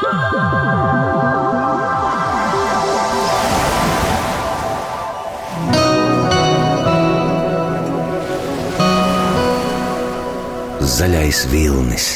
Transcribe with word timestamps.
Zaļais 0.00 0.12
vilnis. 11.52 12.06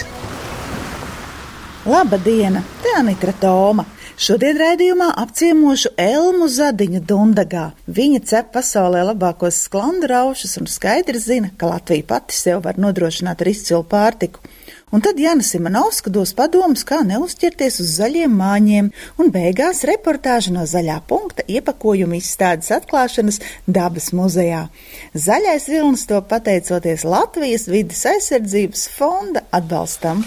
Laba 1.85 2.17
diena, 2.17 2.63
te 2.81 2.89
Anita 2.97 3.35
Toma. 3.37 3.85
Šodien 4.17 4.57
raidījumā 4.57 5.11
apciemošu 5.21 5.93
Elmu 6.01 6.49
Zadiņu 6.49 7.05
Dundagā. 7.05 7.67
Viņa 7.85 8.23
cep 8.25 8.53
pasaulē 8.57 9.05
labākos 9.11 9.61
sklandu 9.67 10.09
raušus 10.09 10.57
un 10.57 10.73
skaidri 10.73 11.21
zina, 11.21 11.53
ka 11.59 11.69
Latvija 11.69 12.09
pati 12.15 12.33
sev 12.33 12.65
var 12.65 12.81
nodrošināt 12.81 13.45
ar 13.45 13.53
izcilu 13.53 13.85
pārtiku. 13.85 14.41
Un 14.95 15.01
tad 15.01 15.19
Jana 15.19 15.43
Simonovska 15.43 16.11
dos 16.15 16.31
padomus, 16.39 16.85
kā 16.87 17.01
neuzķerties 17.03 17.81
uz 17.83 17.89
zaļiem 17.97 18.31
māņiem, 18.39 18.91
un 19.19 19.31
beigās 19.35 19.81
reportāža 19.91 20.53
no 20.55 20.63
zaļā 20.71 21.01
punkta 21.11 21.43
iepakojuma 21.51 22.15
izstādes 22.21 22.71
atklāšanas 22.77 23.41
dabas 23.67 24.13
muzejā. 24.15 24.69
Zaļais 25.19 25.67
vilnis 25.73 26.07
to 26.07 26.21
pateicoties 26.31 27.03
Latvijas 27.11 27.67
vidas 27.67 28.05
aizsardzības 28.13 28.87
fonda 28.95 29.43
atbalstam. 29.51 30.23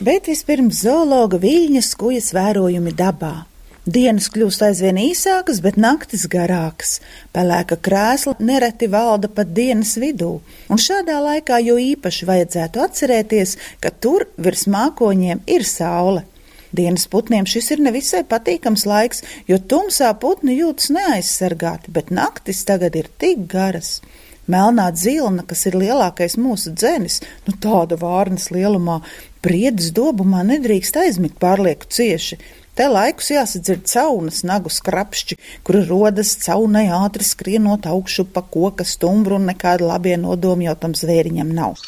Bet 0.00 0.32
vispirms 0.32 0.80
zoologa 0.88 1.36
viļņas 1.44 1.94
kujas 2.00 2.32
vērojumi 2.32 2.96
dabā. 2.96 3.49
Dienas 3.88 4.26
kļūst 4.28 4.60
aizvien 4.66 4.98
īsākas, 5.00 5.62
bet 5.64 5.78
naktis 5.80 6.26
garākas. 6.28 6.98
Pelēka 7.32 7.78
krēsla 7.80 8.34
nereti 8.44 8.90
valda 8.92 9.30
pat 9.32 9.54
dienas 9.56 9.94
vidū, 9.96 10.42
un 10.68 10.76
šādā 10.76 11.16
laikā 11.24 11.62
jo 11.64 11.78
īpaši 11.80 12.28
vajadzētu 12.28 12.82
atcerēties, 12.84 13.56
ka 13.80 13.88
tur 13.88 14.26
virs 14.36 14.66
mākoņiem 14.68 15.40
ir 15.48 15.64
saule. 15.64 16.26
Dienas 16.76 17.08
putniem 17.08 17.48
šis 17.48 17.72
ir 17.72 17.80
nevisai 17.80 18.20
patīkams 18.28 18.84
laiks, 18.84 19.24
jo 19.48 19.56
tumsā 19.56 20.12
putni 20.20 20.58
jūtas 20.60 20.92
neaizsargāti, 20.92 21.88
bet 21.88 22.12
naktis 22.12 22.60
tagad 22.68 23.00
ir 23.00 23.08
tik 23.16 23.48
garas. 23.48 24.02
Melnā 24.50 24.90
dzilna, 24.92 25.46
kas 25.46 25.64
ir 25.70 25.78
lielākais 25.78 26.36
mūsu 26.36 26.74
dzenis, 26.74 27.20
nu 27.46 27.56
tāda 27.64 27.96
vārnas 27.96 28.50
lielumā, 28.52 29.00
Priedes 29.40 29.86
dobumā 29.96 30.42
nedrīkst 30.44 30.98
aizmigt 31.00 31.38
pārlieku 31.40 31.86
cieši. 31.88 32.36
Te 32.78 32.86
laikus 32.86 33.32
jāsadzird 33.34 33.88
caunas 33.90 34.44
nagu 34.46 34.70
skrapšķi, 34.70 35.36
kuri 35.66 35.82
rodas 35.88 36.36
caunai 36.44 36.86
ātri 36.94 37.26
skrienot 37.26 37.88
augšu 37.90 38.28
pa 38.34 38.44
koka 38.46 38.86
stumbru 38.86 39.40
un 39.40 39.48
nekāda 39.50 39.88
labie 39.90 40.16
nodomi 40.20 40.68
jau 40.68 40.76
tam 40.84 40.94
zvēriņam 40.96 41.50
nav. 41.56 41.80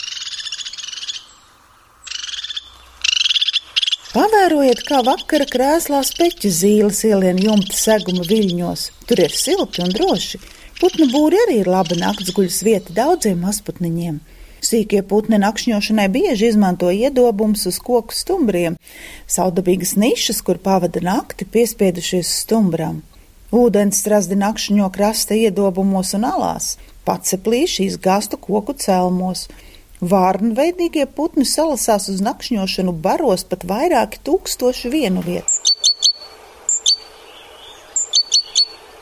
Pavērojiet, 4.13 4.83
kā 4.85 4.99
vakara 5.07 5.47
krēslā 5.49 6.03
speķa 6.05 6.51
zīles 6.53 6.99
ielien 7.09 7.39
jumta 7.41 7.73
seguma 7.73 8.27
viļņos. 8.29 8.83
Tur 9.09 9.23
ir 9.25 9.33
silti 9.33 9.81
un 9.81 9.95
droši. 9.95 10.41
Putnu 10.83 11.07
būri 11.15 11.39
arī 11.47 11.63
ir 11.63 11.71
laba 11.73 11.97
naktsguļas 11.97 12.59
vieta 12.67 12.93
daudziem 12.99 13.41
mazputniņiem. 13.47 14.19
Sīkie 14.63 15.01
putni 15.03 15.41
nakšņošanai 15.43 16.07
bieži 16.15 16.53
izmanto 16.53 16.91
iedobums 16.95 17.65
uz 17.67 17.81
koku 17.83 18.15
stumbriem, 18.15 18.77
saudabīgas 19.27 19.97
nišas, 19.99 20.39
kur 20.47 20.61
pavada 20.63 21.03
nakti 21.03 21.49
piespiedušies 21.57 22.31
stumbram. 22.45 23.01
Ūdens 23.53 23.99
strazdi 24.01 24.39
nakšņo 24.39 24.87
krasta 24.95 25.35
iedobumos 25.35 26.15
un 26.17 26.29
alās, 26.31 26.77
paceplīši 27.09 27.89
izgāstu 27.91 28.39
koku 28.47 28.79
celmos. 28.79 29.49
Vārnveidīgie 30.03 31.05
putni 31.19 31.45
salasās 31.47 32.09
uz 32.15 32.23
nakšņošanu 32.23 32.95
baros 33.05 33.45
pat 33.51 33.67
vairāki 33.67 34.23
tūkstoši 34.27 34.95
vienu 34.95 35.27
vietu. 35.27 35.72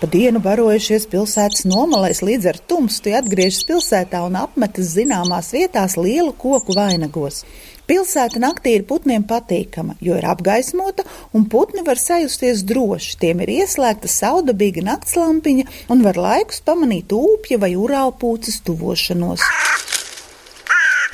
Pa 0.01 0.09
dienu 0.09 0.41
barojušies 0.41 1.03
pilsētas 1.13 1.67
nomalēs 1.69 2.23
līdz 2.25 2.47
ar 2.49 2.59
tumstu 2.73 3.13
atgriežas 3.19 3.67
pilsētā 3.69 4.23
un 4.25 4.39
apmetas 4.41 4.95
zināmās 4.95 5.51
vietās 5.53 5.99
lielu 6.01 6.33
koku 6.41 6.73
vainagos. 6.73 7.43
Pilsēta 7.85 8.41
naktī 8.41 8.79
ir 8.79 8.87
putniem 8.89 9.27
patīkama, 9.29 9.99
jo 10.01 10.17
ir 10.17 10.25
apgaismota 10.31 11.05
un 11.37 11.45
putni 11.53 11.85
var 11.85 12.01
sajusties 12.01 12.65
droši. 12.65 13.19
Tiem 13.21 13.45
ir 13.45 13.53
ieslēgta 13.59 14.09
saudabīga 14.09 14.87
naktslampiņa 14.89 15.69
un 15.93 16.01
var 16.09 16.17
laikus 16.17 16.65
pamanīt 16.65 17.13
ūpja 17.13 17.61
vai 17.61 17.75
urālpūces 17.77 18.63
tuvošanos. 18.65 19.45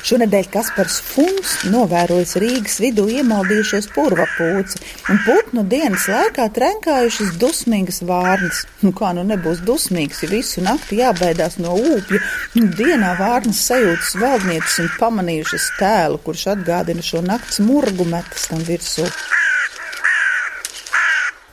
Šonadēļ 0.07 0.45
Kaspars 0.47 1.01
Funs 1.03 1.53
novērojis 1.67 2.37
Rīgas 2.39 2.77
vidū 2.79 3.09
iemaldījušos 3.11 3.89
purvapūci 3.91 4.79
un 5.11 5.19
putnu 5.25 5.65
dienas 5.67 6.05
laikā 6.07 6.45
trenkājušas 6.55 7.33
dusmīgas 7.41 7.99
vārnas. 8.07 8.61
Nu, 8.85 8.93
kā 8.95 9.09
nu 9.17 9.25
nebūs 9.27 9.59
dusmīgs, 9.67 10.21
ja 10.23 10.31
visu 10.31 10.63
nakti 10.63 11.01
jābaidās 11.01 11.59
no 11.59 11.75
ūpja, 11.75 12.21
nu, 12.55 12.69
dienā 12.79 13.17
vārnas 13.19 13.65
sajūtas 13.67 14.15
valdnieces 14.23 14.79
un 14.85 14.89
pamanījušas 14.95 15.67
tēlu, 15.81 16.23
kurš 16.23 16.47
atgādina 16.55 17.03
šo 17.03 17.25
nakts 17.27 17.59
murgu 17.67 18.07
metas 18.07 18.47
tam 18.47 18.63
virsū. 18.63 19.11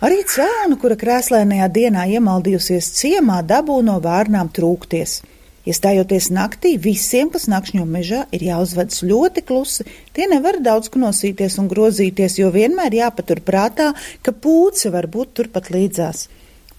Arī 0.07 0.23
cēlona, 0.31 0.79
kura 0.79 0.95
krēslēnajā 1.01 1.73
dienā 1.75 2.07
iemaldījusies 2.21 2.95
ciemā, 3.01 3.43
dabū 3.43 3.83
no 3.83 3.99
vārnām 4.05 4.55
trūkties. 4.55 5.25
Iestājoties 5.65 6.29
naktī, 6.29 6.75
visiem, 6.77 7.31
kas 7.33 7.47
nakšņo 7.49 7.87
mežā, 7.89 8.25
ir 8.37 8.43
jāuzvedas 8.45 9.01
ļoti 9.01 9.45
klusi. 9.49 9.87
Tie 10.13 10.27
nevar 10.29 10.59
daudz 10.61 10.91
knosīties 10.93 11.57
un 11.63 11.71
grozīties, 11.73 12.37
jo 12.37 12.51
vienmēr 12.53 12.93
jāpatur 12.99 13.41
prātā, 13.41 13.95
ka 14.21 14.35
pūce 14.37 14.93
var 14.93 15.09
būt 15.09 15.33
turpat 15.41 15.71
līdzās. 15.73 16.27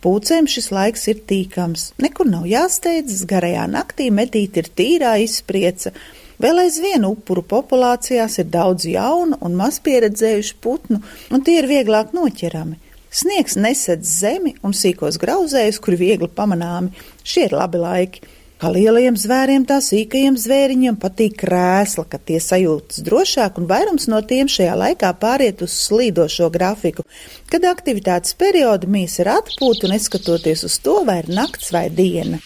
Pūcēm 0.06 0.46
šis 0.46 0.70
laiks 0.70 1.08
ir 1.10 1.24
tīkams, 1.26 1.88
nekur 1.98 2.30
nav 2.30 2.46
jāsteidzas, 2.46 3.24
garajā 3.26 3.66
naktī 3.74 4.12
medīt 4.14 4.60
ir 4.62 4.70
tīrā 4.70 5.16
izsprieca. 5.24 5.96
Vēl 6.38 6.62
aizvien 6.68 7.08
upuru 7.10 7.42
populācijās 7.42 8.38
ir 8.44 8.52
daudz 8.54 8.86
jaunu 8.86 9.40
un 9.42 9.58
maz 9.58 9.80
pieredzējušu 9.82 10.60
putnu, 10.62 11.02
un 11.34 11.42
tie 11.42 11.58
ir 11.64 11.72
vieglāk 11.72 12.14
noķerami. 12.14 12.78
Sniegs 13.10 13.58
nesedz 13.58 14.14
zemi 14.20 14.54
un 14.62 14.78
sīkos 14.78 15.18
grauzējus, 15.18 15.82
kuri 15.82 15.98
viegli 16.04 16.30
pamanāmi. 16.30 16.94
Šie 17.24 17.48
ir 17.48 17.58
labi 17.58 17.82
laiki. 17.82 18.26
Kā 18.66 18.72
lielajiem 18.74 19.14
zvēriem, 19.14 19.66
tā 19.70 19.76
sīkajiem 19.78 20.40
zvēriņiem 20.42 20.96
patīk 20.98 21.36
krēsla, 21.38 22.02
ka 22.10 22.18
tie 22.18 22.40
sajūtas 22.42 23.04
drošāk, 23.06 23.60
un 23.62 23.68
vairums 23.70 24.08
no 24.10 24.24
tiem 24.26 24.50
šajā 24.50 24.72
laikā 24.80 25.12
pāriet 25.22 25.62
uz 25.62 25.76
slīdošo 25.84 26.48
grafiku, 26.50 27.06
kad 27.52 27.68
aktivitātes 27.70 28.34
perioda 28.34 28.90
mīs 28.90 29.20
ir 29.22 29.30
atpūta, 29.36 29.92
neskatoties 29.92 30.66
uz 30.66 30.80
to, 30.82 30.96
vai 31.06 31.20
ir 31.22 31.30
nakts 31.30 31.70
vai 31.76 31.84
diena. 31.94 32.42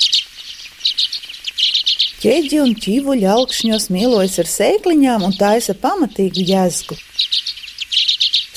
Ķēģi 2.20 2.60
un 2.66 2.76
ķīvuļi 2.84 3.30
augšņos 3.38 3.88
mielojas 3.96 4.42
ar 4.44 4.52
sēkliņām 4.58 5.24
un 5.24 5.40
taisa 5.40 5.78
pamatīgu 5.88 6.44
jēzgu. 6.52 7.00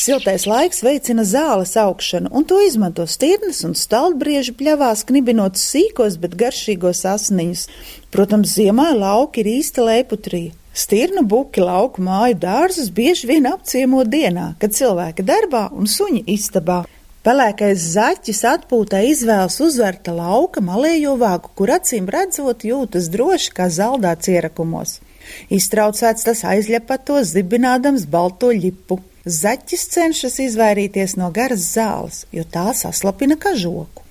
Siltais 0.03 0.49
laiks 0.51 0.81
veicina 0.83 1.23
zāles 1.23 1.77
augšanu, 1.79 2.33
un 2.35 2.43
to 2.49 2.57
izmanto 2.67 3.05
stirnas 3.07 3.61
un 3.63 3.77
stalbrieži 3.79 4.51
pļavās, 4.59 5.05
knibinot 5.07 5.61
sīkos, 5.61 6.17
bet 6.19 6.33
garšīgos 6.41 7.05
asniņus. 7.07 7.63
Protams, 8.11 8.57
ziemā 8.57 8.89
lauki 8.99 9.45
ir 9.45 9.51
īsta 9.53 9.85
leiputrija. 9.87 10.57
Stirnu 10.75 11.23
buki 11.29 11.63
lauku 11.63 12.03
māju 12.03 12.35
dārzus 12.43 12.89
bieži 12.97 13.29
vien 13.31 13.47
apciemo 13.47 14.03
dienā, 14.03 14.49
kad 14.59 14.75
cilvēki 14.75 15.23
darbā 15.29 15.69
un 15.71 15.87
suņi 15.87 16.25
istabā. 16.35 16.81
Pelēkais 17.23 17.87
zaķis 17.93 18.43
atpūtā 18.57 19.05
izvēlas 19.07 19.61
uzverta 19.63 20.17
lauka 20.17 20.65
malējo 20.67 21.15
vāgu, 21.23 21.53
kur 21.55 21.77
acīm 21.77 22.11
redzot 22.11 22.67
jūtas 22.67 23.07
droši 23.15 23.55
kā 23.55 23.71
zaldāts 23.71 24.35
ierakumos. 24.35 24.99
Iztraucēts 25.47 26.27
tas 26.27 26.43
aizļepato 26.57 27.23
zibinādams 27.23 28.11
balto 28.11 28.51
ļipu. 28.51 28.99
Zaķis 29.23 29.85
cenšas 29.87 30.41
izvairīties 30.43 31.13
no 31.15 31.29
garas 31.31 31.63
zāles, 31.77 32.25
jo 32.35 32.43
tā 32.43 32.73
saslapina 32.75 33.37
kažoku. 33.39 34.03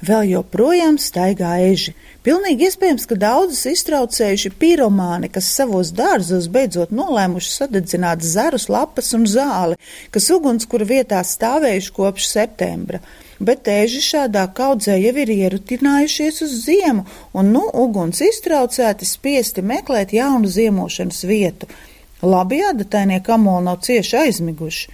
Vēl 0.00 0.30
joprojām 0.30 0.94
staigā 0.96 1.56
eži. 1.66 1.92
Pilnīgi 2.24 2.68
iespējams, 2.68 3.04
ka 3.10 3.18
daudzus 3.18 3.66
iztraucējuši 3.68 4.52
piromāni, 4.56 5.28
kas 5.28 5.50
savos 5.52 5.90
dārzos 5.92 6.46
beidzot 6.54 6.94
nolēmuši 6.94 7.50
sadedzināt 7.50 8.22
zarus, 8.24 8.68
lapas 8.72 9.12
un 9.18 9.26
zāli, 9.28 9.76
kas 10.14 10.30
ugunskura 10.32 10.86
vietā 10.86 11.20
stāvējuši 11.20 11.92
kopš 11.98 12.30
septembra. 12.30 13.02
Bet 13.42 13.68
eži 13.68 14.00
šādā 14.06 14.46
kaudzē 14.54 14.96
jau 14.96 15.14
ir 15.26 15.34
ierutinājušies 15.34 16.40
uz 16.46 16.56
ziemu, 16.62 17.04
un 17.34 17.52
nu 17.52 17.66
uguns 17.84 18.22
iztraucēti 18.24 19.04
spiesti 19.04 19.66
meklēt 19.66 20.16
jaunu 20.16 20.48
ziemošanas 20.48 21.24
vietu. 21.28 21.68
Labi 22.22 22.56
ādatainie 22.66 23.20
kamoli 23.22 23.62
nav 23.62 23.76
cieši 23.86 24.16
aizmiguši. 24.18 24.88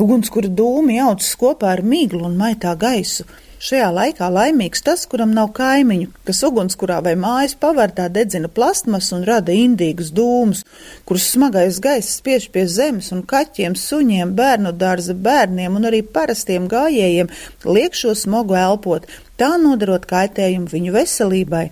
Ugunskura 0.00 0.48
dūmi 0.48 0.94
jaucas 0.96 1.34
kopā 1.36 1.74
ar 1.74 1.82
miglu 1.84 2.22
un 2.24 2.38
maitā 2.40 2.72
gaisu. 2.72 3.26
Šajā 3.60 3.90
laikā 3.92 4.30
laimīgs 4.32 4.80
tas, 4.86 5.02
kuram 5.04 5.34
nav 5.36 5.50
kaimiņu, 5.58 6.08
kas 6.24 6.40
ugunskurā 6.48 7.02
vai 7.04 7.12
mājas 7.20 7.52
pavārtā 7.60 8.06
dedzina 8.08 8.48
plastmas 8.48 9.10
un 9.12 9.26
rada 9.28 9.52
indīgus 9.52 10.08
dūmus, 10.16 10.64
kurus 11.04 11.26
smagais 11.34 11.82
gaiss 11.84 12.16
spiež 12.16 12.48
pie 12.54 12.64
zemes 12.64 13.12
un 13.12 13.20
kaķiem, 13.28 13.76
suņiem, 13.76 14.32
bērnu 14.40 14.72
dārza 14.72 15.12
bērniem 15.12 15.76
un 15.76 15.84
arī 15.90 16.00
parastiem 16.00 16.64
gājējiem 16.72 17.28
liek 17.68 17.92
šo 17.92 18.16
smogu 18.16 18.56
elpot, 18.56 19.04
tā 19.36 19.52
nodarot 19.60 20.08
kaitējumu 20.08 20.72
viņu 20.72 20.96
veselībai. 20.96 21.66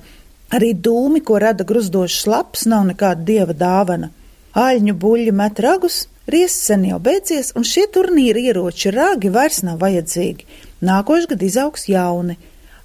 Arī 0.52 0.74
dūmi, 0.76 1.24
ko 1.24 1.40
rada 1.40 1.64
gruzdošs 1.64 2.28
laps, 2.28 2.68
nav 2.68 2.84
nekāda 2.92 3.24
dieva 3.24 3.56
dāvana. 3.56 4.12
Āļņu 4.58 4.94
buļļi 4.98 5.34
met 5.38 5.60
ragus, 5.62 6.06
Riests 6.28 6.66
sen 6.68 6.82
jau 6.84 6.98
beidzies, 7.00 7.54
un 7.56 7.64
šie 7.64 7.86
turnīra 7.88 8.40
ieroči 8.50 8.90
rāgi 8.92 9.30
vairs 9.32 9.62
nav 9.64 9.78
vajadzīgi. 9.80 10.44
Nākošais 10.84 11.28
gads 11.30 11.46
izaugs 11.46 11.86
jauni. 11.88 12.36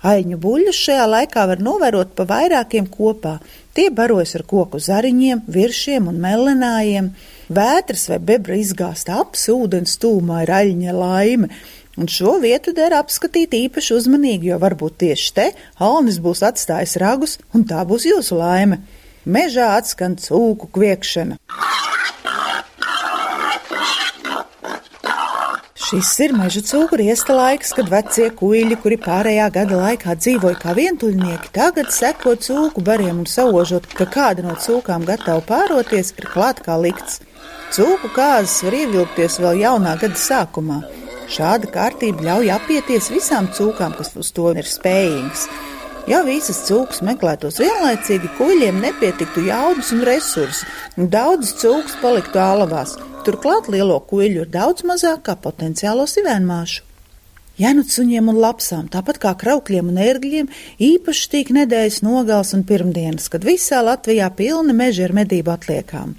Aiņu 0.07 0.37
buļļus 0.45 0.79
šajā 0.85 1.07
laikā 1.11 1.43
var 1.49 1.59
novērot 1.63 2.13
pa 2.15 2.23
vairākiem 2.29 2.87
kopā. 2.93 3.33
Tie 3.75 3.89
barojas 3.91 4.37
ar 4.39 4.45
koku 4.47 4.79
zariņiem, 4.79 5.43
viršiem 5.51 6.07
un 6.07 6.23
melenājiem. 6.23 7.11
Vētras 7.51 8.07
vai 8.13 8.21
bebra 8.31 8.55
izgāzt 8.61 9.11
aps, 9.11 9.49
ūdens 9.51 9.99
tūmā 9.99 10.45
ir 10.45 10.55
aļņa 10.61 10.95
laime. 10.95 11.51
Un 11.99 12.07
šo 12.07 12.37
vietu 12.43 12.71
der 12.75 12.95
apskatīt 12.95 13.59
īpaši 13.59 13.97
uzmanīgi, 13.99 14.53
jo 14.53 14.63
varbūt 14.63 15.01
tieši 15.03 15.35
te 15.35 15.51
Alnis 15.83 16.23
būs 16.23 16.47
atstājis 16.47 16.95
ragus, 17.03 17.39
un 17.51 17.67
tā 17.67 17.83
būs 17.87 18.07
jūsu 18.07 18.39
laime. 18.39 18.79
Mežā 19.23 19.77
atskan 19.77 20.17
cūku 20.19 20.67
kviekšana. 20.75 21.37
Šis 25.79 26.09
ir 26.25 26.33
meža 26.35 26.59
cūku 26.65 26.97
riesta 26.99 27.35
laiks, 27.37 27.71
kad 27.77 27.87
vecie 27.91 28.25
kuģi, 28.35 28.75
kuri 28.83 28.97
pārējā 28.99 29.45
gada 29.55 29.77
laikā 29.79 30.15
dzīvoja 30.19 30.59
kā 30.59 30.73
vientuļnieki, 30.75 31.53
tagad 31.55 31.93
seko 31.95 32.33
cūku 32.35 32.83
bariem 32.83 33.21
un 33.23 33.29
saužot, 33.29 33.87
ka 33.95 34.09
kāda 34.11 34.43
no 34.43 34.57
cūkām 34.59 35.05
gatava 35.07 35.43
pāroties, 35.47 36.11
ir 36.17 36.27
klāt 36.33 36.59
kā 36.65 36.75
likts. 36.81 37.21
Cūku 37.71 38.11
kāzas 38.15 38.59
var 38.65 38.75
ievilkties 38.81 39.39
vēl 39.39 39.63
jaunā 39.63 39.95
gada 40.01 40.19
sākumā. 40.19 40.81
Šāda 41.31 41.69
kārtība 41.71 42.27
ļauj 42.27 42.51
apieties 42.57 43.07
visām 43.13 43.47
cūkām, 43.55 43.95
kas 43.95 44.11
uz 44.19 44.33
to 44.35 44.51
ir 44.51 44.67
spējīgas. 44.67 45.47
Ja 46.03 46.19
visas 46.27 46.57
cūkas 46.67 46.99
meklētos 47.07 47.61
vienlaicīgi, 47.61 48.33
kuģiem 48.35 48.81
nepietiktu 48.83 49.45
jaudas 49.47 49.93
un 49.95 50.01
resursi, 50.03 50.65
un 50.99 51.07
daudzas 51.07 51.53
cūkas 51.61 51.95
paliktu 52.01 52.41
ālavās. 52.43 52.97
Turklāt 53.23 53.69
lielo 53.71 54.01
kuģu 54.09 54.41
ir 54.43 54.49
daudz 54.51 54.83
mazāk 54.83 55.21
kā 55.29 55.37
potenciālo 55.39 56.03
sivēnmāšu. 56.11 56.83
Janucuņiem 57.61 58.33
un 58.33 58.41
lapsām, 58.43 58.89
tāpat 58.91 59.21
kā 59.23 59.31
kraukļiem 59.39 59.93
un 59.93 60.01
ērgļiem, 60.03 60.51
īpaši 60.83 61.31
tīk 61.31 61.55
nedēļas 61.55 62.01
nogals 62.03 62.51
un 62.57 62.65
pirmdienas, 62.67 63.29
kad 63.31 63.47
visā 63.47 63.79
Latvijā 63.85 64.27
pilni 64.35 64.75
meži 64.75 65.05
ar 65.07 65.15
medību 65.15 65.55
atliekām. 65.55 66.17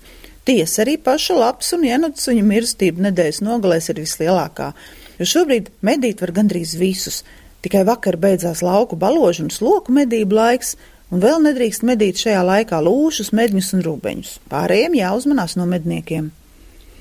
Tiesa 0.48 0.84
arī 0.86 0.96
paša 0.96 1.36
lapas 1.36 1.74
un 1.76 1.84
janucuņu 1.84 2.48
mirstība 2.48 3.10
nedēļas 3.10 3.44
nogalēs 3.44 3.92
ir 3.92 4.00
vislielākā, 4.00 4.72
jo 5.18 5.28
šobrīd 5.28 5.74
medīt 5.84 6.24
var 6.24 6.32
gandrīz 6.40 6.78
visus. 6.80 7.20
Tikai 7.64 7.80
vakar 7.88 8.18
beidzās 8.20 8.60
lauku 8.60 8.96
baložu 9.00 9.46
un 9.46 9.52
sloku 9.52 9.92
medību 9.96 10.36
laiks, 10.36 10.74
un 11.08 11.22
vēl 11.22 11.40
nedrīkst 11.46 11.84
medīt 11.88 12.20
šajā 12.20 12.42
laikā 12.44 12.80
lūšus, 12.84 13.32
medņus 13.32 13.70
un 13.78 13.84
rūbeņus. 13.86 14.32
Pārējiem 14.52 14.98
jāuzmanās 14.98 15.56
no 15.56 15.64
medniekiem. 15.70 16.28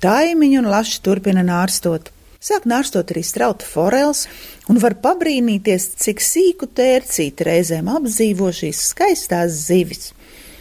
Taimiņu 0.03 0.61
un 0.63 0.69
laši 0.71 1.01
turpina 1.03 1.43
nārstot. 1.43 2.13
Sāk 2.43 2.65
nārstot 2.67 3.11
arī 3.11 3.21
strauta 3.23 3.67
forels, 3.67 4.25
un 4.71 4.79
var 4.83 4.95
pabrīnīties, 5.03 5.93
cik 5.99 6.23
sīku 6.23 6.67
tērcīti 6.75 7.47
reizēm 7.47 7.91
apdzīvo 7.91 8.51
šīs 8.55 8.81
skaistās 8.91 9.59
zivis. 9.67 10.11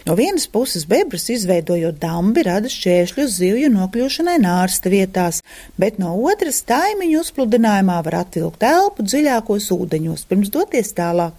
No 0.03 0.17
vienas 0.19 0.49
puses 0.51 0.83
bebras 0.91 1.29
izveidojot 1.31 2.01
dambi 2.03 2.43
rada 2.43 2.67
šķēršļus 2.73 3.37
zivju 3.39 3.69
nokļūšanai 3.71 4.41
nārsta 4.43 4.91
vietās, 4.91 5.39
bet 5.79 6.01
no 6.03 6.17
otras 6.27 6.59
taimiņu 6.67 7.21
uzpludinājumā 7.23 8.01
var 8.09 8.17
atvilkt 8.25 8.67
elpu 8.67 9.07
dziļākos 9.07 9.71
ūdeņos, 9.77 10.27
pirms 10.27 10.51
doties 10.51 10.91
tālāk. 10.99 11.39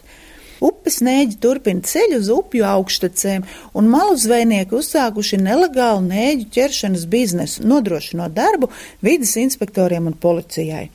Upes 0.63 1.01
nēģi 1.03 1.41
turpina 1.43 1.83
ceļu 1.83 2.21
uz 2.21 2.31
upju 2.31 2.63
augštecēm, 2.69 3.43
un 3.75 3.91
malu 3.91 4.15
zvejnieki 4.15 4.79
uzsākuši 4.79 5.41
nelegālu 5.43 6.05
nēģu 6.07 6.47
ķeršanas 6.55 7.03
biznesu, 7.11 7.67
nodrošinot 7.67 8.31
darbu 8.31 8.71
vidas 9.03 9.35
inspektoriem 9.43 10.07
un 10.07 10.15
policijai. 10.15 10.85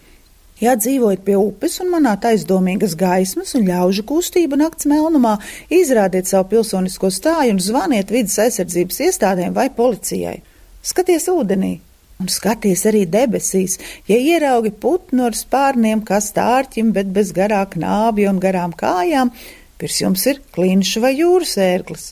Ja 0.58 0.75
dzīvojat 0.75 1.22
pie 1.26 1.37
upes 1.38 1.78
un 1.82 1.93
manāt 1.93 2.25
aizdomīgas 2.26 2.96
gaismas 2.99 3.55
un 3.55 3.66
ļaužu 3.69 4.02
kustību 4.08 4.58
nakts 4.58 4.88
melnumā, 4.90 5.37
izrādiet 5.70 6.26
savu 6.31 6.49
pilsonisko 6.55 7.12
stāju 7.14 7.55
un 7.55 7.60
zvaniet 7.62 8.10
vidas 8.10 8.40
aizsardzības 8.43 9.05
iestādēm 9.06 9.55
vai 9.55 9.69
policijai. 9.75 10.40
Skaties 10.82 11.31
ūdenī! 11.31 11.78
Un 12.19 12.26
skaties 12.26 12.81
arī 12.90 13.05
debesīs, 13.06 13.76
ja 14.10 14.16
ieraugi 14.19 14.72
putnu 14.75 15.28
ar 15.28 15.37
spārniem, 15.38 16.00
kas 16.02 16.32
tārķim, 16.34 16.90
bet 16.96 17.12
bez 17.14 17.31
garā 17.31 17.60
knābja 17.70 18.32
un 18.32 18.40
garām 18.43 18.72
kājām, 18.75 19.31
Pirms 19.78 20.00
jums 20.02 20.25
ir 20.26 20.40
klinšs 20.55 20.96
vai 21.02 21.12
jūras 21.14 21.55
ērglis. 21.62 22.08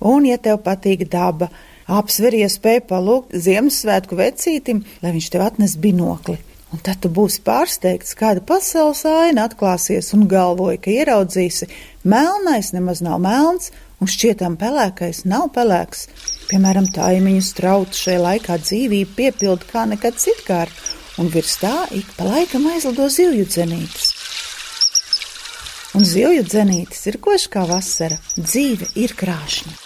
Un, 0.00 0.24
ja 0.24 0.38
tev 0.40 0.62
patīk 0.64 1.04
daba, 1.12 1.50
apsver 1.84 2.38
iespēju 2.38 2.86
palūgt 2.88 3.36
Ziemassvētku 3.44 4.16
vecītim, 4.16 4.80
lai 5.04 5.12
viņš 5.18 5.28
tev 5.34 5.44
atnes 5.44 5.76
binokli. 5.82 6.38
Un 6.72 6.80
tad 6.80 7.02
tu 7.04 7.10
būsi 7.12 7.42
pārsteigts, 7.44 8.14
kāda 8.16 8.40
pasaules 8.48 9.02
aina 9.08 9.44
atklāsies 9.48 10.08
un 10.16 10.24
galvoji, 10.28 10.80
ka 10.80 10.92
ieraudzīsi, 10.94 11.68
melnais 12.08 12.72
nemaz 12.72 13.02
nav 13.04 13.20
melns 13.20 13.68
un 14.00 14.08
šķietam 14.08 14.56
pelēkais 14.60 15.26
nav 15.28 15.50
pelēks. 15.52 16.06
Piemēram, 16.48 16.88
taimiņu 16.96 17.44
strautu 17.44 18.00
šajā 18.00 18.22
laikā 18.24 18.56
dzīvību 18.64 19.16
piepilda 19.18 19.68
kā 19.68 19.84
nekad 19.92 20.16
citkārt, 20.20 20.72
un 21.20 21.28
virs 21.32 21.58
tā 21.60 21.76
ik 21.92 22.08
pa 22.16 22.24
laikam 22.30 22.66
aizlido 22.72 23.08
zivju 23.12 23.44
dzenītes. 23.52 24.14
Un 25.92 26.08
zivju 26.08 26.46
dzenītis 26.48 27.04
ir 27.10 27.20
koši 27.20 27.52
kā 27.52 27.66
vasara. 27.68 28.16
Dzīve 28.40 28.88
ir 28.96 29.12
krāšņa. 29.12 29.76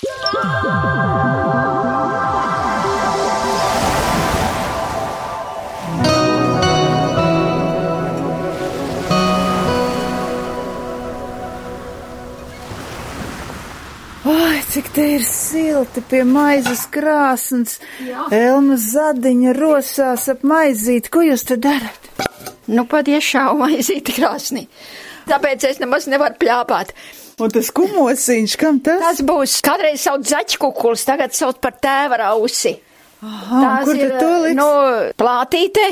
Ai, 14.27 14.61
cik 14.73 14.91
te 14.97 15.07
ir 15.17 15.25
silti 15.27 16.03
pie 16.11 16.25
maizes 16.27 16.87
krāsnes. 16.91 17.79
Elma 18.35 18.79
zadiņa 18.81 19.57
rosās 19.57 20.27
ap 20.33 20.43
maizīti. 20.47 21.13
Ko 21.13 21.23
jūs 21.23 21.47
te 21.47 21.59
darat? 21.61 22.11
Nu, 22.67 22.83
patiešām 22.91 23.61
maizīti 23.63 24.17
krāsnī 24.17 24.67
tāpēc 25.31 25.67
es 25.71 25.81
nemaz 25.83 26.07
nevaru 26.11 26.39
pļāpāt. 26.41 26.95
Un 27.43 27.53
tas 27.53 27.69
kumosiņš, 27.77 28.55
kam 28.61 28.79
tas? 28.85 29.03
Tas 29.03 29.23
būs 29.27 29.59
kādreiz 29.65 30.05
sauc 30.07 30.25
zaķkukuls, 30.29 31.05
tagad 31.09 31.37
sauc 31.37 31.61
par 31.63 31.77
tēva 31.83 32.23
rausi. 32.23 32.73
Aha, 33.27 33.83
kur 33.85 33.99
ir, 33.99 34.15
to 34.21 34.31
liks? 34.45 34.57
Nu, 34.57 34.69
plātīte, 35.19 35.85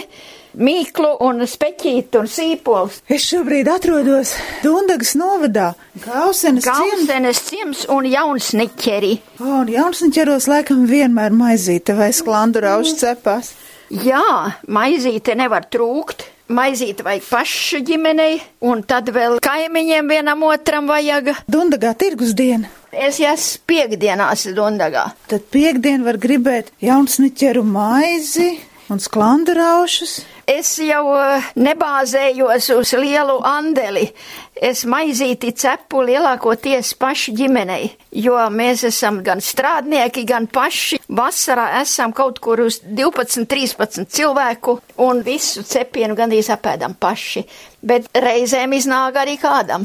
mīklu 0.58 1.14
un 1.24 1.44
speķīt 1.48 2.16
un 2.20 2.28
sīpols. 2.30 3.00
Es 3.10 3.26
šobrīd 3.30 3.68
atrodos 3.70 4.34
Dundagas 4.64 5.14
novadā, 5.18 5.72
Gausenes 6.04 6.66
ciems. 6.66 7.04
Gausenes 7.06 7.42
ciems 7.48 7.84
un 7.92 8.08
jaunsniķeri. 8.10 9.14
O, 9.40 9.50
un 9.62 9.72
jaunsniķeros 9.72 10.48
laikam 10.50 10.86
vienmēr 10.90 11.34
maizīte 11.34 11.96
vai 11.98 12.12
sklandu 12.16 12.64
rauši 12.64 12.96
cepās. 13.02 13.54
Jā, 13.94 14.54
maizīte 14.66 15.36
nevar 15.38 15.68
trūkt. 15.70 16.30
Maizīti 16.54 17.00
vajag 17.00 17.22
pašu 17.24 17.78
ģimenei, 17.88 18.34
un 18.68 18.82
tad 18.84 19.08
vēl 19.14 19.38
kaimiņiem 19.44 20.10
vienam 20.12 20.42
otram 20.44 20.90
vajag. 20.90 21.30
Dundagā 21.48 21.94
tirgus 21.96 22.34
diena. 22.36 22.68
Es 22.92 23.16
esmu 23.16 23.64
piekdienās 23.70 24.44
Dundagā. 24.54 25.06
Tad 25.30 25.48
piekdien 25.54 26.04
var 26.04 26.20
gribēt 26.20 26.68
jaunsniķeru 26.84 27.64
maizi 27.64 28.50
un 28.92 29.00
sklandu 29.00 29.56
raušus. 29.56 30.20
Es 30.50 30.74
jau 30.82 31.14
eh, 31.16 31.44
nebāzējos 31.56 32.68
uz 32.76 32.92
lielu 33.00 33.38
andeli. 33.48 34.10
Es 34.54 34.84
maizīti 34.86 35.50
cepu 35.58 36.04
lielākoties 36.06 36.92
paši 37.00 37.32
ģimenei, 37.34 37.88
jo 38.22 38.36
mēs 38.54 38.84
esam 38.86 39.18
gan 39.26 39.42
strādnieki, 39.42 40.22
gan 40.28 40.46
paši. 40.46 41.00
Vasarā 41.10 41.80
esam 41.80 42.14
kaut 42.14 42.38
kur 42.44 42.62
uz 42.62 42.78
12, 42.84 43.48
13 43.50 44.06
cilvēku 44.14 44.76
un 45.02 45.24
visu 45.26 45.64
cepienu 45.66 46.14
gandrīz 46.18 46.52
apēdam 46.54 46.94
paši. 46.94 47.42
Bet 47.84 48.06
reizēm 48.16 48.72
iznāk 48.78 49.18
arī 49.20 49.34
kādam. 49.42 49.84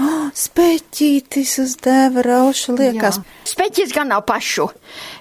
oh, 0.00 0.30
speķītis 0.46 1.58
uz 1.64 1.74
dēva 1.82 2.22
rauša 2.24 2.76
liekas. 2.78 3.18
Jā. 3.18 3.50
Speķis 3.50 3.92
gan 3.92 4.14
nav 4.14 4.22
pašu. 4.30 4.70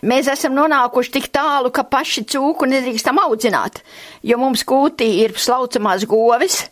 Mēs 0.08 0.30
esam 0.32 0.56
nonākuši 0.56 1.16
tik 1.18 1.28
tālu, 1.36 1.74
ka 1.74 1.84
paši 1.90 2.24
cūku 2.30 2.70
nedrīkstam 2.70 3.20
audzināt, 3.46 3.82
jo 4.24 4.38
mums 4.38 4.64
kūtī 4.66 5.22
ir 5.24 5.36
slaucamās 5.38 6.06
govis 6.06 6.66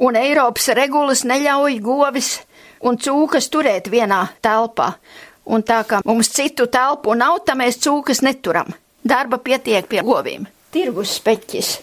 un 0.00 0.16
Eiropas 0.16 0.70
regulas 0.74 1.24
neļauj 1.24 1.80
govis 1.82 2.40
un 2.82 2.96
cūkas 2.96 3.50
turēt 3.50 3.90
vienā 3.90 4.28
telpā. 4.42 4.94
Un 5.46 5.62
tā 5.62 5.82
kā 5.84 6.00
mums 6.04 6.30
citu 6.30 6.66
telpu 6.66 7.14
nav, 7.14 7.42
tā 7.44 7.56
mēs 7.56 7.80
cūkas 7.82 8.22
neturam. 8.22 8.70
Darba 9.02 9.38
pietiek 9.38 9.86
pie 9.88 10.02
govīm. 10.02 10.46
Tirgus 10.70 11.16
speķis. 11.18 11.80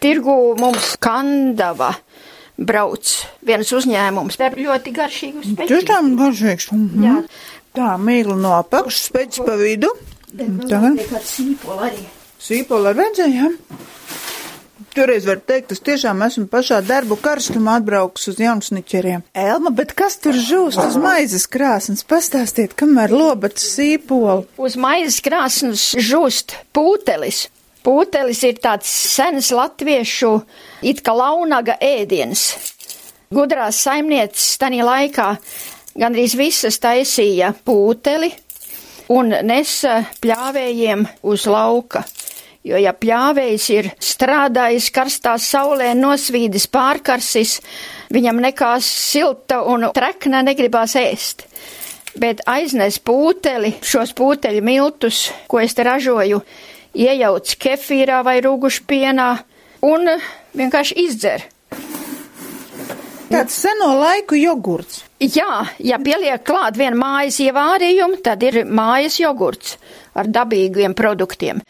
Tirgu 0.00 0.54
mums 0.60 0.94
kandava 1.00 1.94
brauc 2.56 3.16
viens 3.42 3.72
uzņēmums. 3.72 4.38
Ir 4.38 4.60
ļoti 4.68 4.92
garšīgu 4.94 5.42
speķi. 5.48 5.72
Tiešām 5.72 6.14
garšīgs. 6.20 6.70
Mhm. 6.76 7.04
Jā. 7.04 7.16
Tā 7.74 7.96
mīkla 7.98 8.36
no 8.36 8.54
apakšas, 8.58 9.10
pēc 9.14 9.42
pa 9.46 9.56
vidu. 9.58 9.90
Tagad 10.36 10.98
Tagad 11.00 11.26
sīpola 11.26 11.90
arī. 11.90 12.19
Sīpola 12.40 12.94
ar 12.94 13.00
redzējām. 13.04 13.56
Toreiz 14.90 15.22
var 15.22 15.38
teikt, 15.46 15.70
es 15.70 15.82
tiešām 15.86 16.18
esmu 16.26 16.48
pašā 16.50 16.80
darbu 16.82 17.14
karstumā 17.22 17.76
atbraukus 17.78 18.26
uz 18.32 18.40
Jaunusniķeriem. 18.42 19.22
Elma, 19.38 19.70
bet 19.70 19.92
kas 19.94 20.16
tur 20.18 20.34
žūst 20.34 20.80
uz 20.82 20.96
maizes 20.98 21.46
krāsnes? 21.46 22.02
Pastāstiet, 22.02 22.74
kamēr 22.78 23.14
lobat 23.14 23.62
sīpolu. 23.62 24.48
Uz 24.58 24.74
maizes 24.80 25.20
krāsnes 25.22 25.92
žūst 25.94 26.56
pūtelis. 26.74 27.44
Pūtelis 27.86 28.42
ir 28.48 28.58
tāds 28.60 28.90
sens 28.90 29.52
latviešu 29.54 30.34
it 30.90 31.04
kā 31.06 31.14
launaga 31.16 31.78
ēdiens. 31.78 32.50
Gudrās 33.30 33.78
saimnieces 33.86 34.58
tanī 34.58 34.82
laikā 34.82 35.30
gandrīz 35.94 36.34
visas 36.34 36.82
taisīja 36.82 37.54
pūteli 37.62 38.34
un 39.10 39.34
nesa 39.46 40.00
pļāvējiem 40.22 41.06
uz 41.26 41.46
lauka. 41.50 42.04
Jo, 42.60 42.76
ja 42.76 42.92
pļāvējs 42.92 43.66
ir 43.72 43.86
strādājis 44.04 44.90
karstā 44.92 45.38
saulē, 45.40 45.94
nosvīdis 45.96 46.66
pārkarsis, 46.68 47.54
viņam 48.12 48.42
nekā 48.44 48.74
silta 48.84 49.62
un 49.64 49.88
trekna 49.96 50.42
negribās 50.44 50.96
ēst. 51.00 51.46
Bet 52.20 52.42
aiznes 52.50 52.98
pūteli, 53.00 53.78
šos 53.86 54.12
pūteļu 54.18 54.60
miltus, 54.66 55.30
ko 55.48 55.62
es 55.62 55.72
te 55.78 55.86
ražoju, 55.86 56.42
iejauc 57.00 57.54
kefīrā 57.64 58.20
vai 58.26 58.40
rūgušpienā 58.44 59.30
un 59.86 60.12
vienkārši 60.58 60.98
izdzer. 61.06 61.46
Tāds 63.30 63.54
seno 63.62 63.92
laiku 63.94 64.34
jogurts. 64.34 65.04
Jā, 65.22 65.68
ja 65.78 66.00
pieliek 66.02 66.42
klāt 66.42 66.74
vienu 66.80 66.98
mājas 66.98 67.36
ievārījumu, 67.44 68.16
tad 68.26 68.42
ir 68.42 68.64
mājas 68.66 69.20
jogurts 69.20 69.76
ar 70.18 70.26
dabīgiem 70.26 70.96
produktiem. 70.98 71.60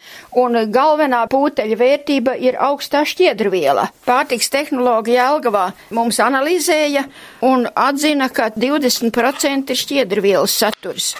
Un 0.41 0.57
galvenā 0.73 1.19
pūteļa 1.29 1.77
vērtība 1.77 2.33
ir 2.41 2.57
augstā 2.57 3.03
šķiedrviela. 3.05 3.91
Pārtiks 4.07 4.49
tehnoloģija 4.49 5.27
Elgavā 5.35 5.67
mums 5.93 6.17
analizēja 6.23 7.05
un 7.45 7.67
atzina, 7.69 8.31
ka 8.33 8.49
20% 8.57 9.75
ir 9.75 9.81
šķiedrvielas 9.85 10.57
saturs. 10.63 11.13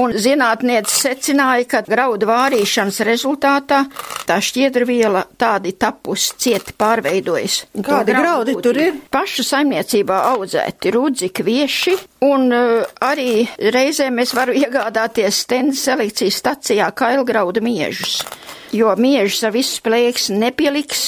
Un 0.00 0.10
zinātnieci 0.18 0.90
secināja, 0.90 1.66
ka 1.70 1.80
graudu 1.86 2.26
vārīšanas 2.26 2.96
rezultātā 3.06 3.84
tā 4.26 4.40
šķiedrviela 4.42 5.22
tādi 5.38 5.74
tapus 5.78 6.32
cieti 6.40 6.74
pārveidojas. 6.78 7.60
Kādi 7.84 8.16
graudi 8.16 8.56
tur 8.64 8.80
ir? 8.80 8.96
Pašu 9.14 9.44
saimniecībā 9.46 10.18
audzēti 10.32 10.94
rudzi, 10.94 11.30
kvieši, 11.34 11.94
un 12.26 12.48
uh, 12.50 12.82
arī 13.06 13.44
reizēm 13.76 14.18
es 14.24 14.34
varu 14.34 14.56
iegādāties 14.58 15.44
stendas 15.44 15.84
selekcijas 15.86 16.40
stacijā 16.42 16.90
kailgraudu 16.96 17.62
miežus, 17.62 18.18
jo 18.74 18.90
miežus 18.98 19.46
ar 19.46 19.54
visu 19.54 19.78
plēks 19.84 20.32
nepieliks, 20.34 21.06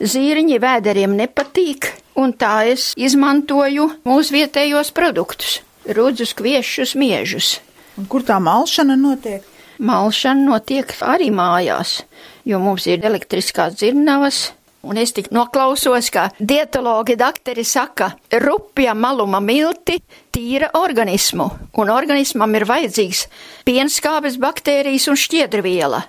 zīriņi 0.00 0.60
vēderiem 0.62 1.20
nepatīk, 1.20 1.92
un 2.16 2.32
tā 2.32 2.62
es 2.72 2.94
izmantoju 2.96 3.90
mūsu 4.08 4.40
vietējos 4.40 4.94
produktus- 4.96 5.60
rudzus, 5.96 6.32
kviešus, 6.32 6.96
miežus. 6.96 7.58
Un 7.96 8.08
kur 8.12 8.24
tā 8.26 8.36
malšana 8.42 8.96
notiek? 9.00 9.44
Malšana 9.80 10.44
notiek 10.44 10.92
arī 11.04 11.30
mājās, 11.32 12.02
jo 12.48 12.60
mums 12.60 12.86
ir 12.88 13.04
elektriskās 13.04 13.76
dzirnavas. 13.76 14.50
Un 14.86 15.00
es 15.02 15.10
tik 15.16 15.32
noklausos, 15.34 16.12
ka 16.14 16.28
dietologi 16.38 17.16
doktori 17.18 17.64
saka, 17.66 18.12
rupja 18.44 18.92
maluma 18.94 19.40
milti 19.42 19.96
tīra 20.30 20.68
organismu, 20.78 21.48
un 21.80 21.90
organismam 21.90 22.54
ir 22.54 22.68
vajadzīgs 22.68 23.24
pienskābes 23.66 24.36
baktērijas 24.38 25.08
un 25.10 25.18
šķiedrviela. 25.18 26.04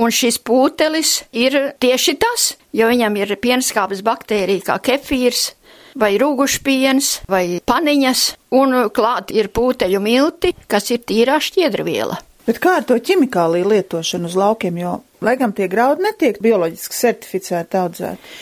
Un 0.00 0.14
šis 0.14 0.40
pūtelis 0.42 1.18
ir 1.36 1.58
tieši 1.82 2.16
tas, 2.22 2.54
jo 2.74 2.88
viņam 2.90 3.20
ir 3.20 3.36
pienskābes 3.42 4.00
baktērija 4.06 4.70
kā 4.70 4.78
kefīrs, 4.88 5.50
vai 5.98 6.14
rūgušpiens, 6.20 7.10
vai 7.30 7.60
paniņas, 7.66 8.24
un 8.58 8.76
klāt 8.94 9.32
ir 9.34 9.50
pūteļu 9.54 10.00
milti, 10.02 10.54
kas 10.70 10.90
ir 10.94 11.04
tīrā 11.06 11.40
šķiedrviela. 11.42 12.18
Bet 12.44 12.60
kā 12.60 12.78
ar 12.80 12.84
to 12.84 12.98
ķimikāliju 13.00 13.70
lietošanu 13.72 14.28
uz 14.28 14.34
laukiem, 14.36 14.76
jo, 14.82 14.98
laikam, 15.24 15.54
tie 15.56 15.68
graudi 15.72 16.04
netiek 16.04 16.40
bioloģiski 16.44 16.98
certificēti 16.98 17.80
audzēti? 17.80 18.34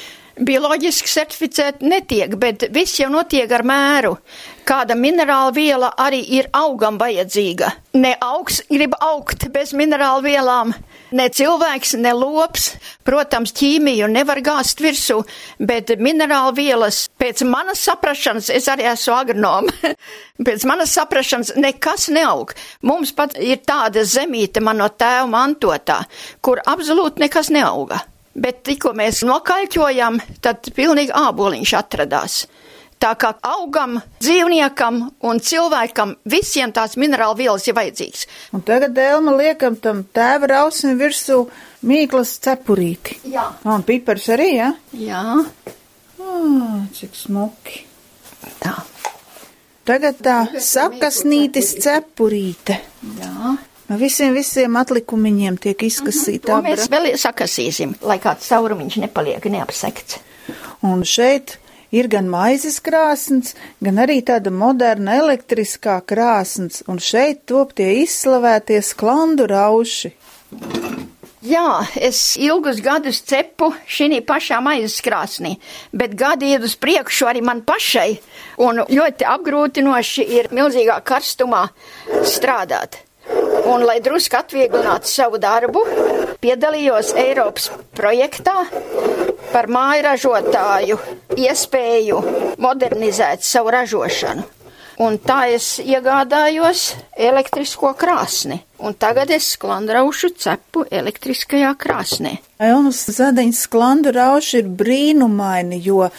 Bioloģiski 0.42 1.12
certificēti 1.12 1.86
netiek, 1.86 2.34
bet 2.40 2.64
viss 2.74 2.98
jau 2.98 3.10
notiek 3.12 3.50
ar 3.52 3.62
mēru. 3.68 4.16
Kāda 4.62 4.94
minerāla 4.94 5.50
viela 5.54 5.88
arī 5.98 6.20
ir 6.36 6.46
augam 6.54 6.94
vajadzīga. 7.00 7.72
Ne 7.98 8.12
augs 8.22 8.60
grib 8.70 8.94
augt 9.02 9.48
bez 9.52 9.72
minerāla 9.74 10.22
vielām, 10.22 10.70
ne 11.10 11.26
cilvēks, 11.34 11.96
ne 11.98 12.12
lops. 12.14 12.68
Protams, 13.02 13.50
ķīmiju 13.58 14.06
nevar 14.12 14.38
gāzt 14.44 14.78
virsū, 14.84 15.18
bet 15.58 15.90
minerāla 15.98 16.54
vielas 16.54 17.08
pēc 17.18 17.42
manas 17.48 17.82
saprašanas, 17.82 18.52
es 18.54 18.70
arī 18.70 18.86
esmu 18.92 19.16
agronoma, 19.18 19.92
pēc 20.46 20.66
manas 20.70 20.94
saprašanas 20.94 21.56
nekas 21.58 22.06
neaug. 22.14 22.54
Mums 22.86 23.10
pat 23.18 23.34
ir 23.42 23.64
tāda 23.66 24.06
zemīte 24.06 24.62
man 24.62 24.78
no 24.78 24.88
tēva 24.94 25.26
mantotā, 25.32 26.04
kur 26.40 26.62
absolūti 26.62 27.26
nekas 27.26 27.50
neauga. 27.50 28.04
Bet 28.32 28.62
tikko 28.64 28.94
mēs 28.96 29.24
nokaļķojam, 29.28 30.22
tad 30.40 30.70
pilnīgi 30.76 31.12
āboliņš 31.18 31.74
atradās. 31.82 32.44
Tā 33.02 33.16
kā 33.18 33.32
augam, 33.42 33.96
dzīvniekam 34.22 34.98
un 35.26 35.40
cilvēkam 35.42 36.12
visiem 36.30 36.70
tās 36.74 36.94
minerāla 37.00 37.34
vielas 37.34 37.64
ir 37.66 37.74
vajadzīgs. 37.74 38.26
Un 38.54 38.62
tagad 38.62 38.98
Elma 39.02 39.34
liekam 39.40 39.74
tam 39.82 40.04
tēva 40.14 40.46
rausim 40.52 40.94
virsū 41.00 41.40
mīklas 41.88 42.36
cepurīti. 42.44 43.16
Jā. 43.32 43.48
Un 43.66 43.82
pipars 43.88 44.28
arī, 44.36 44.52
jā? 44.60 44.70
Jā, 44.94 45.24
Ah, 46.22 46.86
cik 46.94 47.16
smuki. 47.18 47.80
tā. 48.62 48.76
Tagad 49.84 50.20
tā 50.22 50.36
sakasnītis 50.62 51.72
cepurīte. 51.82 52.76
Jā. 53.18 53.56
No 53.90 53.98
visiem, 53.98 54.30
visiem 54.32 54.76
atlikumiņiem 54.78 55.58
tiek 55.60 55.82
izkasīta 55.88 56.46
To 56.52 56.60
mēs 56.62 56.86
abra. 56.86 57.00
vēl 57.02 57.16
sakasīsim, 57.18 57.96
lai 58.06 58.20
kāds 58.22 58.46
caurumiņš 58.48 59.00
nepaliek 59.02 59.44
neapsekts. 59.50 60.20
Un 60.86 61.02
šeit 61.02 61.58
ir 61.92 62.08
gan 62.12 62.28
maizes 62.32 62.80
krāsns, 62.84 63.54
gan 63.84 64.00
arī 64.02 64.20
tāda 64.26 64.50
moderna 64.50 65.18
elektriskā 65.20 66.00
krāsns, 66.08 66.82
un 66.88 66.98
šeit 66.98 67.44
top 67.46 67.76
tie 67.78 67.92
izslavētie 68.02 68.80
sklandu 68.82 69.46
rauši. 69.50 70.14
Jā, 71.42 71.82
es 71.98 72.36
ilgus 72.38 72.78
gadus 72.84 73.18
cepu 73.26 73.72
šī 73.90 74.20
pašā 74.22 74.60
maizes 74.62 75.00
krāsnī, 75.02 75.56
bet 75.90 76.14
gadi 76.14 76.52
iet 76.52 76.62
uz 76.62 76.76
priekšu 76.78 77.26
arī 77.26 77.42
man 77.42 77.64
pašai, 77.66 78.20
un 78.62 78.84
ļoti 78.86 79.26
apgrūtinoši 79.26 80.28
ir 80.38 80.52
milzīgā 80.54 81.00
karstumā 81.02 81.64
strādāt. 82.22 83.00
Un, 83.66 83.82
lai 83.86 83.98
drusku 84.02 84.38
atvieglinātu 84.38 85.10
savu 85.10 85.38
darbu, 85.42 85.82
piedalījos 86.42 87.12
Eiropas 87.18 87.70
projektā 87.94 88.64
par 89.50 89.68
māju 89.72 90.06
ražotāju 90.06 90.98
iespēju 91.36 92.24
modernizēt 92.62 93.46
savu 93.46 93.72
ražošanu. 93.74 94.48
Un 95.00 95.16
tā 95.16 95.46
es 95.50 95.78
iegādājos 95.80 96.92
elektrisko 97.16 97.94
krāsni, 97.98 98.58
un 98.84 98.92
tagad 98.92 99.30
es 99.32 99.54
sklandraušu 99.54 100.28
cepu 100.36 100.84
elektriskajā 100.92 101.70
krāsnī. 101.80 102.34
Elmas 102.62 103.00
zadeņas 103.16 103.62
sklandu 103.66 104.12
rauši 104.14 104.60
ir 104.60 104.68
brīnumaini, 104.68 105.80
jo 105.82 106.10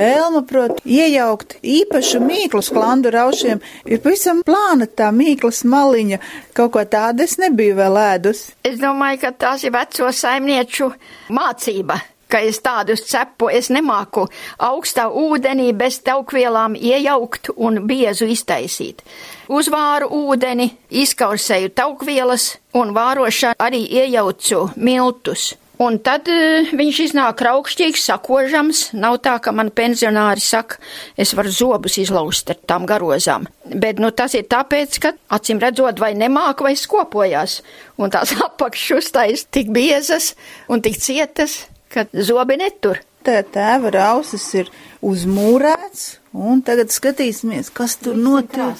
Elma 0.00 0.40
prot 0.48 0.78
iejaukt 0.86 1.58
īpašu 1.60 2.22
mīklu 2.24 2.62
sklandu 2.64 3.10
raušiem, 3.12 3.60
ir 3.84 4.00
pavisam 4.00 4.40
plāna 4.46 4.86
tā 4.86 5.10
mīklas 5.12 5.60
maliņa, 5.68 6.20
kaut 6.56 6.72
ko 6.78 6.86
tādu 6.88 7.26
es 7.26 7.36
nebiju 7.42 7.76
vēl 7.82 8.00
ēdus. 8.06 8.46
Es 8.64 8.78
domāju, 8.80 9.24
ka 9.26 9.34
tās 9.44 9.66
ir 9.66 9.74
veco 9.74 10.08
saimnieču 10.22 10.88
mācība 11.34 11.98
ka 12.30 12.40
es 12.46 12.60
tādus 12.64 13.04
cepu 13.10 13.50
es 13.52 13.70
nemāku 13.74 14.26
augstā 14.70 15.08
ūdenī 15.10 15.70
bez 15.76 16.00
taukvielām 16.06 16.76
iejaukt 16.78 17.52
un 17.56 17.82
biezu 17.90 18.28
iztaisīt. 18.30 19.02
Uzvāru 19.50 20.10
ūdeni, 20.14 20.70
izkausēju 20.90 21.74
taukvielas 21.74 22.52
un 22.78 22.94
vārošā 22.96 23.56
arī 23.58 23.82
iejaucu 24.02 24.68
miltus. 24.76 25.50
Un 25.80 25.96
tad 26.04 26.28
uh, 26.28 26.68
viņš 26.76 26.98
iznāk 27.06 27.40
raukšķīgs, 27.46 28.02
sakožams. 28.10 28.82
Nav 29.00 29.16
tā, 29.24 29.38
ka 29.40 29.52
man 29.56 29.70
pensionāri 29.72 30.42
saka, 30.44 30.76
es 31.16 31.32
varu 31.36 31.52
zobus 31.56 31.96
izlaust 32.02 32.52
ar 32.52 32.58
tām 32.68 32.84
garozām. 32.88 33.46
Bet 33.64 34.02
nu, 34.02 34.10
tas 34.12 34.36
ir 34.36 34.44
tāpēc, 34.50 34.98
ka 35.00 35.14
acīm 35.32 35.62
redzot, 35.62 36.02
vai 36.02 36.12
nemāk, 36.20 36.60
vai 36.66 36.74
skopojās. 36.76 37.62
Un 37.96 38.12
tās 38.12 38.34
apakšustais 38.48 39.46
tik 39.48 39.72
biezas 39.72 40.34
un 40.68 40.84
tik 40.84 41.00
cietas, 41.00 41.62
ka 41.90 42.06
zobi 42.14 42.58
netur. 42.60 43.02
Tā 43.20 43.42
tēva 43.44 43.90
rausis 43.92 44.46
ir 44.56 44.70
uzmūrēts, 45.04 46.04
un 46.32 46.62
tagad 46.64 46.88
skatīsimies, 46.94 47.68
kas 47.68 47.98
tur 48.00 48.16
notiek. 48.16 48.78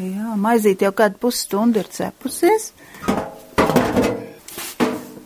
Jā, 0.00 0.32
maizīt 0.40 0.80
jau 0.86 0.94
kādu 0.96 1.20
pusstundu 1.20 1.82
ir 1.82 1.90
cepusies. 1.92 2.70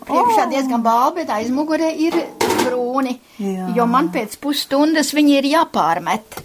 Priekšā 0.06 0.42
oh. 0.42 0.50
diezgan 0.50 0.82
balbi, 0.82 1.22
bet 1.22 1.30
aizmugurē 1.34 1.92
ir 2.08 2.18
brūni, 2.64 3.16
Jā. 3.42 3.70
jo 3.74 3.86
man 3.90 4.10
pēc 4.14 4.36
pusstundas 4.42 5.12
viņi 5.14 5.38
ir 5.40 5.48
jāpārmet. 5.50 6.40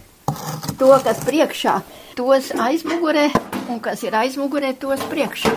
To, 0.77 0.91
kas 1.05 1.21
priekšā, 1.25 1.75
tos 2.17 2.51
aizmugurē, 2.57 3.27
un 3.69 3.81
kas 3.81 4.01
ir 4.05 4.17
aizmugurē, 4.17 4.73
tos 4.81 5.01
priekšā. 5.09 5.53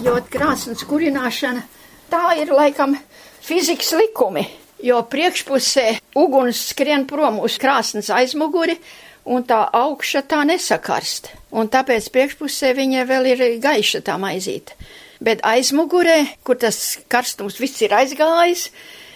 Jo 0.00 0.16
krāsnes 0.30 0.82
kurināšana, 0.88 1.62
tā 2.10 2.22
ir 2.40 2.54
laikam 2.54 2.96
fizikas 3.44 3.92
likumi, 3.98 4.46
jo 4.84 5.02
priekšpusē 5.12 5.86
uguns 6.20 6.64
skrien 6.72 7.06
prom 7.10 7.40
uz 7.44 7.58
krāsnes 7.60 8.10
aizmuguri, 8.14 8.78
un 9.30 9.44
tā 9.44 9.66
augša 9.76 10.24
tā 10.28 10.44
nesakarst, 10.48 11.30
un 11.52 11.68
tāpēc 11.68 12.08
priekšpusē 12.14 12.72
viņa 12.78 13.04
vēl 13.08 13.32
ir 13.34 13.46
gaiša 13.62 14.04
tā 14.06 14.16
maizīte 14.20 14.76
bet 15.20 15.44
aizmugurē, 15.46 16.24
kur 16.44 16.58
tas 16.60 16.98
karstums 17.12 17.60
viss 17.60 17.80
ir 17.84 17.94
aizgājis, 17.96 18.68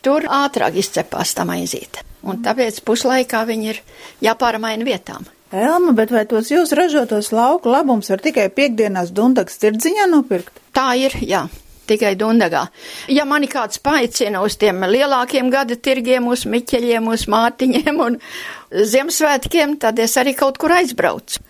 tur 0.04 0.28
ātrāk 0.28 0.76
izcepās 0.80 1.34
tā 1.36 1.46
maizīte. 1.48 2.04
Un 2.24 2.40
tāpēc 2.44 2.80
puslaikā 2.84 3.42
viņi 3.48 3.70
ir 3.72 3.80
jāpārmaina 4.24 4.86
vietām. 4.86 5.26
Elma, 5.54 5.92
bet 5.94 6.10
vai 6.10 6.24
tos 6.26 6.48
jūs 6.50 6.72
ražotos 6.74 7.30
lauku 7.34 7.70
labums 7.70 8.08
var 8.10 8.22
tikai 8.24 8.48
piekdienās 8.52 9.12
Dundagas 9.14 9.60
tirdziņā 9.62 10.08
nopirkt? 10.10 10.56
Tā 10.74 10.94
ir, 10.98 11.14
jā. 11.22 11.44
Tikai 11.88 12.14
Dundagā. 12.20 12.66
Ja 13.12 13.26
mani 13.28 13.48
kāds 13.50 13.80
paicina 13.84 14.42
uz 14.44 14.56
tiem 14.60 14.84
lielākiem 14.88 15.50
gada 15.52 15.76
tirgiem, 15.76 16.28
uz 16.28 16.46
Miķeļiem, 16.48 17.10
uz 17.12 17.26
Mārtiņiem 17.30 18.00
un 18.06 18.20
Ziemassvētkiem, 18.74 19.76
tad 19.82 20.00
es 20.02 20.16
arī 20.20 20.36
kaut 20.38 20.58
kur 20.60 20.74
aizbraucu. 20.78 21.42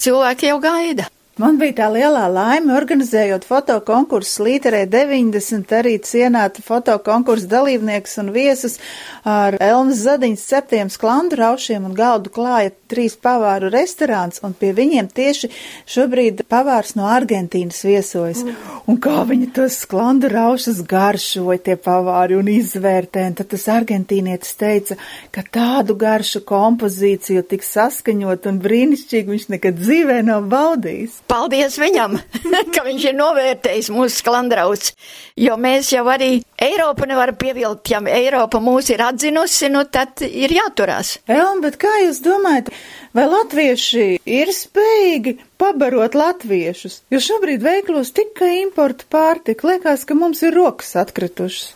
Cilvēki 0.00 0.52
jau 0.52 0.60
gaida. 0.62 1.08
Man 1.38 1.60
bija 1.60 1.72
tā 1.78 1.86
lielā 1.94 2.24
laime, 2.26 2.72
organizējot 2.74 3.44
fotokonkursu 3.46 4.42
Līterē 4.48 4.80
90, 4.90 5.70
arī 5.78 5.92
cienāt 6.02 6.58
fotokonkursu 6.66 7.46
dalībniekus 7.48 8.18
un 8.20 8.32
viesus 8.34 8.74
ar 9.22 9.54
Elmas 9.62 10.02
Zadiņas 10.02 10.42
septiem 10.50 10.90
sklandu 10.90 11.38
raušiem 11.38 11.86
un 11.86 11.94
galdu 11.94 12.32
klāja 12.34 12.72
trīs 12.90 13.14
pavāru 13.14 13.70
restorāns, 13.70 14.42
un 14.42 14.56
pie 14.58 14.72
viņiem 14.74 15.06
tieši 15.14 15.52
šobrīd 15.94 16.42
pavārs 16.50 16.96
no 16.98 17.06
Argentīnas 17.08 17.78
viesojas. 17.86 18.42
Un 18.90 18.98
kā 18.98 19.22
viņi 19.30 19.52
tos 19.54 19.78
sklandu 19.84 20.28
raušus 20.34 20.82
garšoja 20.90 21.62
tie 21.70 21.78
pavāri 21.78 22.36
un 22.40 22.50
izvērtē, 22.50 23.28
un 23.30 23.38
tad 23.38 23.52
tas 23.54 23.68
argentīnietis 23.70 24.58
teica, 24.60 24.98
ka 25.30 25.46
tādu 25.46 25.94
garšu 25.94 26.42
kompozīciju 26.50 27.46
tik 27.54 27.64
saskaņot 27.64 28.50
un 28.50 28.60
brīnišķīgi 28.66 29.36
viņš 29.36 29.48
nekad 29.54 29.78
dzīvē 29.78 30.20
nav 30.26 30.50
baudījis. 30.50 31.20
Paldies 31.30 31.76
viņam, 31.78 32.16
ka 32.74 32.82
viņš 32.82 33.04
ir 33.06 33.14
novērtējis 33.14 33.90
mūsu 33.94 34.18
sklandrauts, 34.18 34.94
jo 35.38 35.54
mēs 35.60 35.92
jau 35.94 36.02
arī 36.10 36.40
Eiropu 36.60 37.06
nevaram 37.06 37.36
pievilkt, 37.38 37.92
ja 37.92 38.00
Eiropa 38.10 38.58
mūs 38.60 38.90
ir 38.90 39.04
atzinusi, 39.06 39.70
nu 39.70 39.84
tad 39.86 40.24
ir 40.26 40.50
jāturās. 40.56 41.20
Elm, 41.30 41.62
bet 41.62 41.78
kā 41.80 41.92
jūs 42.02 42.18
domājat, 42.24 42.72
vai 43.14 43.28
latvieši 43.30 44.08
ir 44.26 44.50
spējīgi 44.56 45.36
pabarot 45.60 46.18
latviešus? 46.18 47.04
Jo 47.14 47.22
šobrīd 47.22 47.62
veiklos 47.62 48.10
tikai 48.16 48.56
importu 48.64 49.06
pārtika, 49.14 49.70
liekas, 49.70 50.02
ka 50.08 50.18
mums 50.18 50.42
ir 50.42 50.58
rokas 50.58 50.96
atkritušas. 50.98 51.70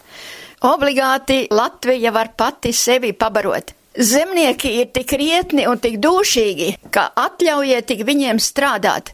Obligāti 0.64 1.44
Latvija 1.52 2.10
var 2.10 2.34
pati 2.36 2.72
sevi 2.72 3.12
pabarot. 3.12 3.74
Zemnieki 3.94 4.70
ir 4.80 4.88
tik 4.90 5.12
rietni 5.14 5.68
un 5.70 5.78
tik 5.78 6.00
dūšīgi, 6.02 6.70
ka 6.90 7.04
atļaujiet 7.14 7.86
tik 7.86 8.00
viņiem 8.08 8.40
strādāt 8.42 9.12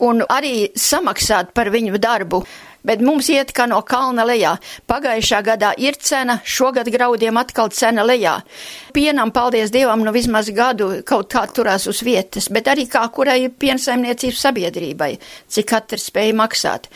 un 0.00 0.24
arī 0.28 0.70
samaksāt 0.76 1.54
par 1.54 1.70
viņu 1.72 2.00
darbu. 2.00 2.42
Bet 2.80 3.02
mums 3.04 3.26
iet 3.28 3.50
kā 3.52 3.66
no 3.68 3.82
kalna 3.84 4.24
lejā. 4.24 4.54
Pagājušā 4.88 5.42
gadā 5.44 5.74
ir 5.76 5.98
cena, 6.00 6.38
šogad 6.48 6.88
graudiem 6.88 7.36
atkal 7.36 7.68
cena 7.76 8.06
lejā. 8.08 8.38
Pienam, 8.96 9.34
paldies 9.36 9.72
Dievam, 9.74 10.00
nu 10.00 10.14
vismaz 10.16 10.48
gadu 10.56 10.88
kaut 11.04 11.28
kā 11.32 11.44
turās 11.52 11.84
uz 11.90 12.00
vietas, 12.06 12.48
bet 12.48 12.70
arī 12.72 12.86
kā 12.88 13.02
kurai 13.12 13.50
piensaimniecības 13.52 14.46
sabiedrībai, 14.46 15.10
cik 15.52 15.68
katrs 15.74 16.08
spēja 16.08 16.38
maksāt. 16.40 16.88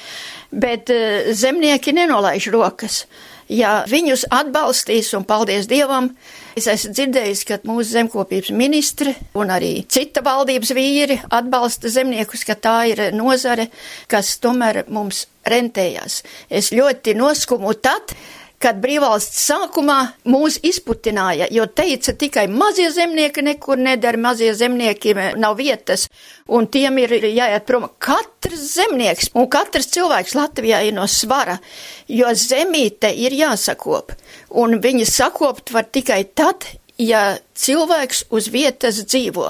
Bet 0.48 0.88
uh, 0.94 1.28
zemnieki 1.36 1.92
nenolaiž 2.00 2.48
rokas. 2.54 3.02
Ja 3.52 3.82
viņus 3.84 4.24
atbalstīs, 4.32 5.12
un 5.18 5.28
paldies 5.28 5.68
Dievam, 5.68 6.14
Es 6.54 6.68
esmu 6.70 6.92
dzirdējis, 6.94 7.40
ka 7.48 7.56
mūsu 7.66 7.96
zemkopības 7.96 8.52
ministri 8.54 9.10
un 9.34 9.50
arī 9.50 9.72
cita 9.90 10.22
valdības 10.22 10.70
vīri 10.76 11.16
atbalsta 11.34 11.90
zemniekus, 11.90 12.44
ka 12.46 12.54
tā 12.54 12.76
ir 12.92 13.02
nozare, 13.16 13.66
kas 14.06 14.36
tomēr 14.38 14.84
mums 14.86 15.24
rentējās. 15.50 16.20
Es 16.46 16.70
ļoti 16.70 17.16
noskumu 17.18 17.74
tad, 17.82 18.14
kad 18.62 18.78
brīvvalsts 18.80 19.42
sākumā 19.48 19.98
mūs 20.30 20.60
izputināja, 20.64 21.50
jo 21.52 21.66
teica 21.66 22.14
tikai 22.16 22.46
mazie 22.48 22.86
zemnieki 22.94 23.42
nekur 23.44 23.80
nedara, 23.80 24.20
mazie 24.30 24.54
zemniekiem 24.54 25.20
nav 25.42 25.58
vietas, 25.58 26.06
un 26.46 26.70
tiem 26.70 27.02
ir 27.02 27.18
jāiet 27.34 27.66
prom. 27.66 27.90
Katrs 28.54 28.74
zemnieks 28.78 29.32
un 29.34 29.48
katrs 29.50 29.88
cilvēks 29.90 30.36
Latvijā 30.38 30.78
ir 30.86 30.94
no 30.94 31.08
svara, 31.10 31.56
jo 32.06 32.28
zemīte 32.38 33.08
ir 33.10 33.34
jāsakop, 33.34 34.12
un 34.62 34.76
viņi 34.78 35.08
sakopt 35.10 35.72
var 35.74 35.88
tikai 35.90 36.20
tad, 36.38 36.62
ja 36.94 37.40
cilvēks 37.58 38.28
uz 38.30 38.46
vietas 38.54 39.00
dzīvo. 39.08 39.48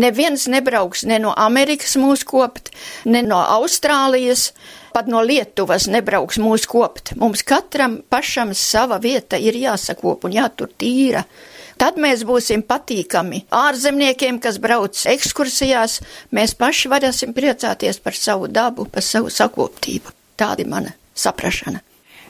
Neviens 0.00 0.46
nebrauks 0.48 1.04
ne 1.04 1.18
no 1.20 1.34
Amerikas 1.36 1.98
mūs 2.00 2.24
kopt, 2.24 2.72
ne 3.04 3.20
no 3.26 3.42
Austrālijas, 3.58 4.54
pat 4.96 5.12
no 5.12 5.20
Lietuvas 5.20 5.84
nebrauks 5.92 6.40
mūs 6.40 6.64
kopt. 6.64 7.12
Mums 7.20 7.44
katram 7.44 8.00
pašam 8.08 8.56
sava 8.56 8.96
vieta 8.96 9.36
ir 9.36 9.60
jāsakop 9.60 10.24
un 10.24 10.40
jātur 10.40 10.72
tīra. 10.72 11.26
Tad 11.78 11.98
mēs 12.02 12.24
būsim 12.26 12.64
patīkami 12.66 13.44
ārzemniekiem, 13.54 14.40
kas 14.42 14.56
brauc 14.58 14.98
ekskursijās, 15.12 16.00
mēs 16.34 16.56
paši 16.58 16.90
varēsim 16.90 17.34
priecāties 17.36 18.00
par 18.02 18.18
savu 18.18 18.48
dabu, 18.50 18.88
par 18.90 19.04
savu 19.06 19.30
sakoptību. 19.30 20.10
Tāda 20.38 20.64
ir 20.64 20.72
mana 20.72 20.94
saprašana. 21.14 21.84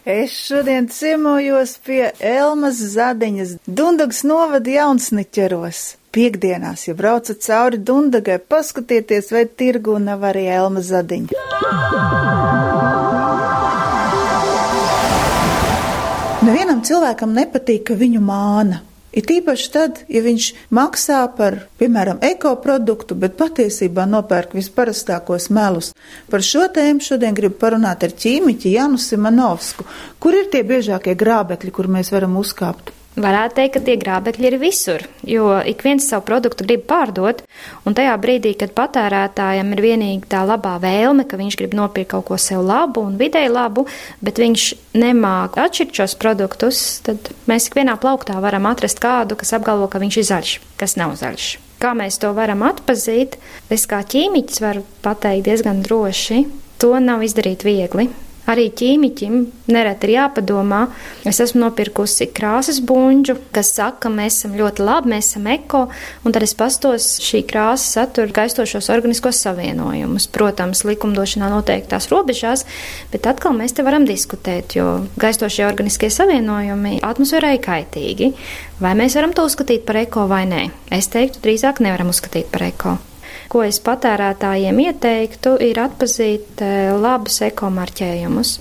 Es 0.08 0.34
šodien 0.46 0.86
ciemojos 0.92 1.74
pie 1.84 2.10
Elmas 2.20 2.78
Zadiņas 2.92 3.56
Dundagas 3.66 4.22
novada 4.24 4.70
jaunsniķeros. 4.72 5.80
Piekdienās, 6.12 6.86
ja 6.88 6.94
braucat 6.96 7.40
cauri 7.44 7.80
Dundagai, 7.84 8.38
paskatieties, 8.40 9.28
vai 9.32 9.44
tirgu 9.48 9.98
nav 10.00 10.24
arī 10.28 10.46
Elma 10.48 10.80
Zadiņa. 10.84 11.36
Nevienam 16.48 16.84
cilvēkam 16.84 17.36
nepatīk, 17.36 17.88
ka 17.90 17.96
viņu 18.00 18.24
māna. 18.24 18.80
Ir 19.16 19.24
tīpaši 19.24 19.70
tad, 19.72 20.02
ja 20.12 20.20
viņš 20.24 20.50
maksā 20.74 21.22
par, 21.36 21.62
piemēram, 21.80 22.20
ekoproduktu, 22.28 23.16
bet 23.16 23.38
patiesībā 23.40 24.04
nopērk 24.04 24.52
visparastākos 24.58 25.48
melus. 25.54 25.94
Par 26.28 26.44
šo 26.44 26.66
tēmu 26.74 27.04
šodien 27.04 27.36
gribu 27.38 27.56
parunāt 27.62 28.04
ar 28.04 28.12
ķīmiķi 28.12 28.76
Janu 28.76 29.00
Simanovsku. 29.00 29.88
Kur 30.20 30.36
ir 30.36 30.52
tie 30.52 30.60
biežākie 30.66 31.16
grābekļi, 31.16 31.72
kur 31.72 31.88
mēs 31.88 32.12
varam 32.12 32.36
uzkāpt? 32.40 32.97
Varētu 33.18 33.56
teikt, 33.56 33.72
ka 33.74 33.80
tie 33.82 33.96
grābekļi 33.98 34.46
ir 34.46 34.56
visur, 34.62 35.02
jo 35.26 35.48
ik 35.66 35.80
viens 35.82 36.04
savu 36.06 36.22
produktu 36.28 36.62
grib 36.66 36.84
pārdot, 36.86 37.40
un 37.88 37.96
tajā 37.98 38.12
brīdī, 38.22 38.52
kad 38.58 38.70
patērētājam 38.76 39.72
ir 39.74 39.82
vienīgi 39.82 40.28
tā 40.30 40.44
labā 40.46 40.76
vēlme, 40.82 41.24
ka 41.26 41.40
viņš 41.40 41.56
grib 41.58 41.74
nopirkt 41.74 42.12
kaut 42.12 42.28
ko 42.28 42.38
sev 42.38 42.62
labu 42.62 43.02
un 43.02 43.16
vidēji 43.18 43.50
labu, 43.50 43.88
bet 44.22 44.38
viņš 44.38 44.68
nemāk 45.02 45.58
atšķirt 45.58 45.98
šos 45.98 46.14
produktus, 46.22 46.84
tad 47.08 47.32
mēs 47.50 47.66
ikvienā 47.72 47.98
plauktā 47.98 48.38
varam 48.44 48.70
atrast 48.70 49.02
kādu, 49.02 49.38
kas 49.40 49.56
apgalvo, 49.58 49.90
ka 49.90 50.02
viņš 50.02 50.20
ir 50.20 50.28
zaļš, 50.30 50.54
kas 50.78 50.94
nav 51.00 51.18
zaļš. 51.18 51.50
Kā 51.82 51.96
mēs 51.98 52.20
to 52.22 52.30
varam 52.38 52.62
atpazīt, 52.70 53.34
es 53.70 53.90
kā 53.90 54.04
ķīmiķis 54.06 54.62
varu 54.62 54.86
pateikt 55.02 55.50
diezgan 55.50 55.82
droši, 55.82 56.44
to 56.78 56.94
nav 57.02 57.26
izdarīt 57.26 57.66
viegli 57.66 58.10
Arī 58.48 58.70
ķīmiķim 58.72 59.34
nereti 59.74 60.08
ir 60.08 60.14
jāpadomā. 60.14 60.80
Es 61.28 61.40
esmu 61.44 61.66
nopirkusi 61.66 62.30
krāsas 62.32 62.78
buņģu, 62.80 63.34
kas 63.52 63.74
saka, 63.76 64.06
ka 64.06 64.12
mēs 64.12 64.38
esam 64.38 64.54
ļoti 64.56 64.84
labi, 64.86 65.12
mēs 65.12 65.32
esam 65.32 65.48
eko, 65.52 65.82
un 66.24 66.34
tad 66.34 66.46
es 66.46 66.54
pastos 66.56 67.10
šī 67.24 67.42
krāsa 67.48 67.98
satura 67.98 68.32
gaistošos 68.38 68.88
organiskos 68.94 69.42
savienojumus. 69.44 70.30
Protams, 70.32 70.84
likumdošanā 70.88 71.50
noteiktās 71.52 72.08
robežās, 72.12 72.64
bet 73.12 73.28
atkal 73.28 73.56
mēs 73.58 73.76
te 73.76 73.84
varam 73.84 74.08
diskutēt, 74.08 74.78
jo 74.78 75.02
gaistošie 75.20 75.66
organiskie 75.68 76.08
savienojumi 76.14 77.02
atmosfērai 77.04 77.58
kaitīgi. 77.64 78.32
Vai 78.80 78.94
mēs 78.96 79.18
varam 79.18 79.36
to 79.36 79.44
uzskatīt 79.44 79.84
par 79.84 80.00
eko 80.06 80.24
vai 80.30 80.46
nē? 80.48 80.64
Es 80.94 81.12
teiktu, 81.12 81.42
drīzāk 81.44 81.82
nevaram 81.84 82.14
uzskatīt 82.14 82.48
par 82.54 82.64
eko. 82.70 82.96
Ko 83.48 83.62
es 83.64 83.78
patērētājiem 83.84 84.78
ieteiktu, 84.84 85.54
ir 85.64 85.80
atpazīt 85.80 86.62
eh, 86.64 86.90
labus 86.92 87.40
ekomarķējumus, 87.46 88.54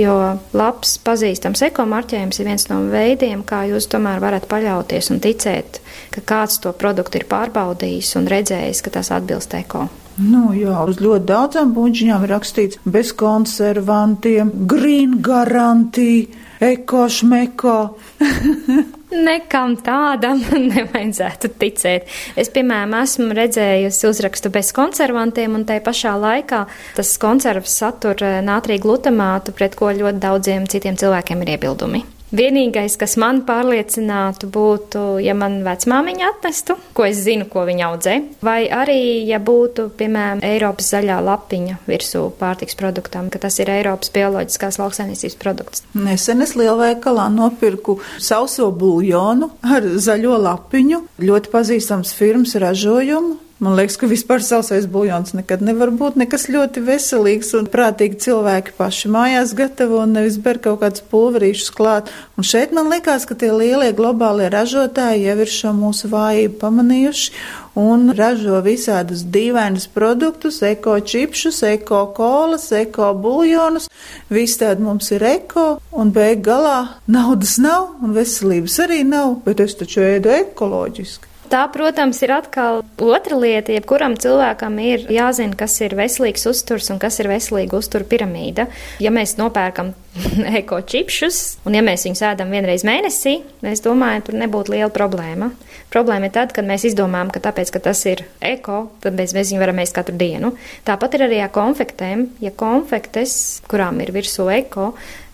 jo 0.00 0.16
labs 0.56 0.96
pazīstams 1.04 1.64
ekomarķējums 1.70 2.40
ir 2.40 2.50
viens 2.50 2.68
no 2.70 2.82
veidiem, 2.92 3.44
kā 3.46 3.64
jūs 3.70 3.90
tomēr 3.92 4.22
varat 4.22 4.48
paļauties 4.50 5.10
un 5.14 5.22
ticēt, 5.24 5.80
ka 6.14 6.24
kāds 6.32 6.60
to 6.64 6.72
produktu 6.76 7.20
ir 7.20 7.26
pārbaudījis 7.30 8.14
un 8.20 8.30
redzējis, 8.30 8.84
ka 8.86 8.94
tas 9.00 9.12
atbilst 9.16 9.56
eko. 9.58 9.88
Nu, 10.20 10.50
jā, 10.52 10.74
uz 10.84 10.98
ļoti 11.00 11.26
daudzām 11.30 11.70
buļģiņām 11.76 12.24
ir 12.26 12.32
rakstīts 12.34 12.80
bez 12.84 13.14
konservantiem, 13.16 14.52
green 14.68 15.20
garantija, 15.24 16.28
ekošmeko. 16.60 17.76
Nekam 19.10 19.74
tādam 19.82 20.38
nevajadzētu 20.74 21.50
ticēt. 21.58 22.06
Es, 22.38 22.50
piemēram, 22.54 22.94
esmu 23.00 23.34
redzējusi 23.34 24.06
uzrakstu 24.10 24.52
bez 24.54 24.70
konservantiem, 24.76 25.56
un 25.58 25.66
tai 25.66 25.80
pašā 25.82 26.14
laikā 26.20 26.62
tas 26.98 27.12
konservs 27.22 27.74
satur 27.82 28.22
eh, 28.22 28.38
nātriju 28.46 28.86
glutamātu, 28.86 29.56
pret 29.56 29.74
ko 29.78 29.90
ļoti 29.90 30.22
daudziem 30.22 30.70
citiem 30.70 30.98
cilvēkiem 31.00 31.42
ir 31.46 31.54
iebildumi. 31.56 32.06
Vienīgais, 32.30 32.94
kas 32.94 33.16
man 33.18 33.40
pārliecinātu, 33.46 34.46
būtu, 34.54 35.00
ja 35.24 35.34
man 35.34 35.60
vecmāmiņa 35.66 36.28
atnestu, 36.30 36.76
ko 36.94 37.08
es 37.08 37.18
zinu, 37.24 37.48
ko 37.50 37.64
viņa 37.66 37.88
audzē, 37.88 38.14
vai 38.46 38.68
arī, 38.70 39.00
ja 39.26 39.40
būtu, 39.42 39.88
piemēram, 39.98 40.44
Eiropas 40.46 40.92
zaļā 40.94 41.18
lapiņa 41.26 41.80
virsū 41.90 42.28
pārtiks 42.38 42.78
produktam, 42.78 43.32
ka 43.34 43.42
tas 43.42 43.58
ir 43.58 43.72
Eiropas 43.74 44.14
bioloģiskās 44.14 44.78
lauksainīcības 44.78 45.38
produkts. 45.42 45.84
Nesen 45.98 46.46
es 46.46 46.54
lielveikalā 46.54 47.26
nopirku 47.34 47.98
sauso 48.22 48.70
buljonu 48.70 49.50
ar 49.66 49.90
zaļo 49.98 50.38
lapiņu, 50.46 51.04
ļoti 51.26 51.54
pazīstams 51.54 52.14
firmas 52.14 52.54
ražojumu. 52.62 53.49
Man 53.60 53.74
liekas, 53.76 53.98
ka 54.00 54.08
vispār 54.08 54.40
sausais 54.40 54.86
buļļons 54.88 55.34
nekad 55.36 55.60
nevar 55.60 55.90
būt 55.92 56.14
nekas 56.16 56.46
ļoti 56.48 56.80
veselīgs 56.80 57.50
un 57.58 57.66
prātīgi 57.68 58.16
cilvēki 58.24 58.72
paši 58.78 59.10
mājās 59.12 59.52
gatavo 59.58 59.98
un 60.00 60.14
nevis 60.16 60.38
ber 60.40 60.56
kaut 60.64 60.78
kādus 60.80 61.04
pulverīšus 61.12 61.74
klāt. 61.76 62.08
Un 62.40 62.48
šeit 62.48 62.72
man 62.72 62.88
liekas, 62.88 63.28
ka 63.28 63.36
tie 63.36 63.50
lielie 63.52 63.90
globālie 63.92 64.48
ražotāji 64.48 65.26
jau 65.26 65.36
ir 65.44 65.52
šo 65.58 65.74
mūsu 65.76 66.08
vājību 66.08 66.56
pamanījuši 66.62 67.36
un 67.84 68.08
ražo 68.16 68.64
visādus 68.64 69.28
dīvainus 69.28 69.90
produktus, 69.92 70.62
eko 70.64 70.96
čipšus, 71.12 71.60
eko 71.76 72.06
kolas, 72.16 72.70
eko 72.72 73.12
buļļonus. 73.20 73.92
Viss 74.32 74.64
tādi 74.64 74.88
mums 74.88 75.12
ir 75.12 75.28
eko 75.36 75.70
un 75.92 76.16
beig 76.16 76.40
galā 76.48 76.94
naudas 77.04 77.58
nav 77.60 78.00
un 78.00 78.16
veselības 78.16 78.86
arī 78.88 79.04
nav, 79.04 79.42
bet 79.44 79.60
es 79.68 79.76
taču 79.76 80.00
ēdu 80.14 80.32
ekoloģiski. 80.46 81.29
Tā, 81.50 81.64
protams, 81.74 82.20
ir 82.22 82.30
atkal 82.30 82.84
otra 83.02 83.34
lieta. 83.34 83.72
Jebkuram 83.74 84.14
cilvēkam 84.22 84.76
ir 84.84 85.08
jāzina, 85.10 85.56
kas 85.58 85.74
ir 85.82 85.96
veselīgs 85.98 86.46
uzturs 86.46 86.92
un 86.94 87.00
kas 87.02 87.18
ir 87.18 87.26
veselīga 87.26 87.74
uztura 87.80 88.06
piramīda. 88.06 88.68
Ja 89.02 89.10
mēs 89.10 89.34
nopērkam 89.40 89.90
eko 90.60 90.78
čipšus, 90.86 91.40
un 91.66 91.74
ja 91.74 91.82
mēs 91.82 92.06
viņus 92.06 92.22
ēdam 92.30 92.54
vienreiz 92.54 92.86
mēnesī, 92.86 93.40
es 93.66 93.82
domāju, 93.82 94.28
tur 94.28 94.38
nebūtu 94.44 94.76
liela 94.76 94.92
problēma. 94.94 95.50
Problēma 95.90 96.30
ir 96.30 96.36
tad, 96.38 96.54
kad 96.54 96.70
mēs 96.70 96.86
izdomājam, 96.86 97.34
ka 97.34 97.42
tāpēc, 97.50 97.74
ka 97.74 97.82
tas 97.82 98.06
ir 98.06 98.22
eko, 98.46 98.84
tad 99.02 99.18
mēs, 99.18 99.34
mēs 99.34 99.50
viņu 99.50 99.66
varam 99.66 99.82
ēst 99.82 99.98
katru 99.98 100.14
dienu. 100.22 100.54
Tāpat 100.86 101.18
ir 101.18 101.26
arī 101.26 101.42
ar 101.42 101.50
konfektēm. 101.54 102.28
Ja 102.46 102.54
konfektes, 102.54 103.32
kurām 103.66 103.98
ir 104.04 104.14
virsū 104.14 104.46
eko, 104.54 104.92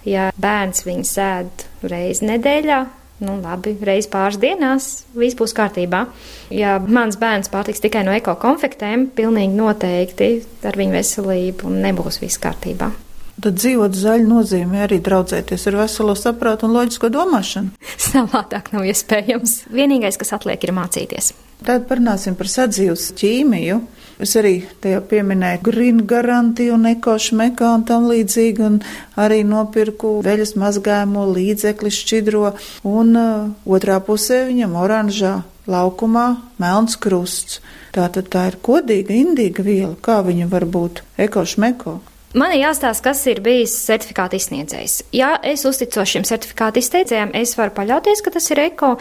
ja 0.08 0.30
bērns 0.40 0.86
viņus 0.88 1.18
ēd 1.28 1.66
reizi 1.92 2.32
nedēļā, 2.32 2.86
Nu, 3.16 3.38
labi, 3.40 3.72
reiz 3.80 4.04
pāris 4.12 4.36
dienās 4.40 5.06
viss 5.16 5.36
būs 5.38 5.54
kārtībā. 5.56 6.02
Ja 6.52 6.76
mans 6.84 7.16
bērns 7.16 7.48
pārtiks 7.52 7.80
tikai 7.80 8.04
no 8.04 8.12
eko 8.12 8.34
konfektēm, 8.42 9.08
pilnīgi 9.16 9.56
noteikti 9.56 10.30
ar 10.68 10.76
viņu 10.76 10.98
veselību 10.98 11.72
nebūs 11.72 12.20
viss 12.20 12.42
kārtībā. 12.42 12.90
Tad 13.36 13.56
dzīvot 13.60 13.96
zaļi 13.96 14.24
nozīmē 14.24 14.86
arī 14.86 14.96
draudzēties 15.04 15.66
ar 15.68 15.80
veselo 15.82 16.14
saprātu 16.16 16.68
un 16.68 16.76
loģisko 16.76 17.10
domāšanu. 17.12 17.74
Savādāk 18.10 18.70
nav 18.72 18.84
iespējams. 18.88 19.58
Vienīgais, 19.72 20.16
kas 20.20 20.32
atliek, 20.36 20.62
ir 20.64 20.72
mācīties. 20.76 21.34
Tad 21.64 21.84
parunāsim 21.88 22.36
par 22.36 22.48
sadzīves 22.52 23.10
ķīmiju. 23.16 23.80
Es 24.22 24.32
arī 24.40 24.62
te 24.80 24.94
jau 24.94 25.02
pieminēju 25.04 25.60
green 25.66 25.98
garantiju 26.08 26.78
un 26.78 26.88
ekošmekā 26.88 27.72
un 27.76 27.84
tam 27.88 28.06
līdzīgi, 28.08 28.64
un 28.64 28.78
arī 29.20 29.42
nopirku 29.44 30.14
veļas 30.24 30.54
mazgājumu 30.56 31.26
līdzekli 31.36 31.92
šķidro, 31.92 32.54
un 32.88 33.12
uh, 33.20 33.50
otrā 33.68 33.98
pusē 34.00 34.46
viņam 34.48 34.78
oranžā 34.80 35.34
laukumā 35.68 36.26
melns 36.62 36.96
krusts. 36.96 37.60
Tātad 37.92 38.30
tā 38.32 38.46
ir 38.50 38.56
kodīga, 38.64 39.12
indīga 39.16 39.64
viela, 39.66 39.94
kā 40.00 40.22
viņa 40.24 40.48
var 40.52 40.64
būt 40.64 41.02
ekošmeko. 41.26 41.98
Man 42.36 42.52
ir 42.52 42.66
jāstāsta, 42.66 43.10
kas 43.10 43.22
ir 43.30 43.40
bijis 43.44 43.72
certifikāta 43.86 44.36
izsniedzējs. 44.36 44.98
Ja 45.16 45.36
es 45.44 45.64
uzticos 45.68 46.10
šim 46.12 46.24
certifikāta 46.28 46.80
izteicējiem, 46.82 47.32
es 47.36 47.54
varu 47.56 47.72
paļauties, 47.76 48.20
ka 48.24 48.32
tas 48.34 48.48
ir 48.52 48.60
eko. 48.66 48.96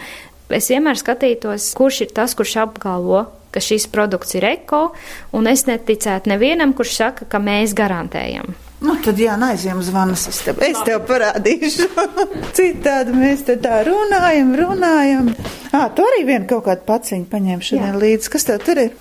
Es 0.52 0.70
vienmēr 0.70 0.96
skatītos, 1.00 1.72
kurš 1.76 2.04
ir 2.06 2.14
tas, 2.16 2.36
kurš 2.38 2.54
apgalvo, 2.62 3.26
ka 3.56 3.64
šis 3.64 3.88
produkts 3.92 4.36
ir 4.36 4.44
eko, 4.50 4.90
un 5.32 5.48
es 5.48 5.64
neticētu 5.68 6.28
nevienam, 6.34 6.76
kurš 6.76 6.94
saka, 7.00 7.28
ka 7.32 7.40
mēs 7.40 7.72
garantējam. 7.76 8.52
Nu, 8.84 8.92
tad 9.00 9.16
jā, 9.16 9.32
aizjām 9.40 9.80
zvanus. 9.80 10.26
Es 10.28 10.42
tev, 10.44 10.60
es 10.60 10.76
tev 10.84 11.00
parādīšu. 11.08 11.88
Citādi 12.58 13.16
mēs 13.16 13.46
te 13.48 13.56
tā 13.62 13.80
runājam, 13.88 14.52
runājam. 14.60 15.32
Ā, 15.72 15.86
tu 15.96 16.04
arī 16.04 16.26
vienu 16.28 16.44
kaut 16.50 16.66
kādu 16.68 16.84
paciņu 16.84 17.24
paņēmi 17.32 17.68
šodien 17.70 17.96
līdzi. 18.02 18.32
Kas 18.36 18.48
tev 18.50 18.60
tur 18.68 18.84
ir? 18.84 18.94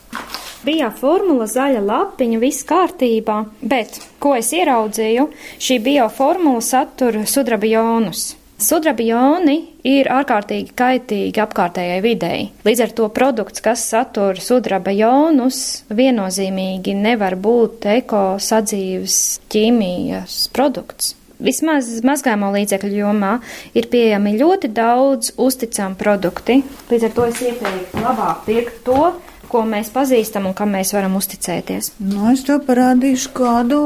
bija 0.65 0.89
formula, 0.89 1.45
zaļa 1.49 1.81
lapiņa, 1.85 2.39
viss 2.41 2.65
kārtībā, 2.65 3.41
bet, 3.61 3.99
ko 4.23 4.33
es 4.39 4.49
ieraudzīju, 4.55 5.27
šī 5.61 5.77
bioformula 5.85 6.63
satura 6.65 7.25
sudraba 7.29 7.69
jonus. 7.69 8.31
Sudraba 8.55 9.03
joni 9.03 9.57
ir 9.83 10.07
ārkārtīgi 10.07 10.71
kaitīgi 10.79 11.41
apkārtējai 11.43 11.97
videi. 12.03 12.45
Līdz 12.63 12.83
ar 12.85 12.93
to 12.95 13.09
produkts, 13.11 13.59
kas 13.63 13.83
satur 13.91 14.39
sudraba 14.39 14.93
jonus, 14.95 15.83
viennozīmīgi 15.91 16.95
nevar 16.95 17.35
būt 17.35 17.89
eko 17.97 18.23
sadzīves 18.39 19.19
ķīmijas 19.51 20.45
produkts. 20.55 21.17
Vismaz 21.35 21.89
mazgājumu 22.07 22.53
līdzekļu 22.53 22.95
jomā 22.95 23.33
ir 23.75 23.89
pieejami 23.91 24.37
ļoti 24.39 24.71
daudz 24.71 25.33
uzticami 25.35 25.99
produkti. 25.99 26.61
Līdz 26.87 27.09
ar 27.09 27.15
to 27.17 27.25
es 27.27 27.41
ieteiktu 27.43 28.03
labāk 28.05 28.45
pirkt 28.47 28.85
to, 28.87 29.09
ko 29.49 29.63
mēs 29.67 29.91
pazīstam 29.93 30.49
un 30.49 30.55
kam 30.57 30.73
mēs 30.75 30.93
varam 30.95 31.15
uzticēties. 31.19 31.93
Nu, 32.03 32.25
es 32.31 32.43
tev 32.47 32.63
parādīšu 32.67 33.31
kādu 33.35 33.79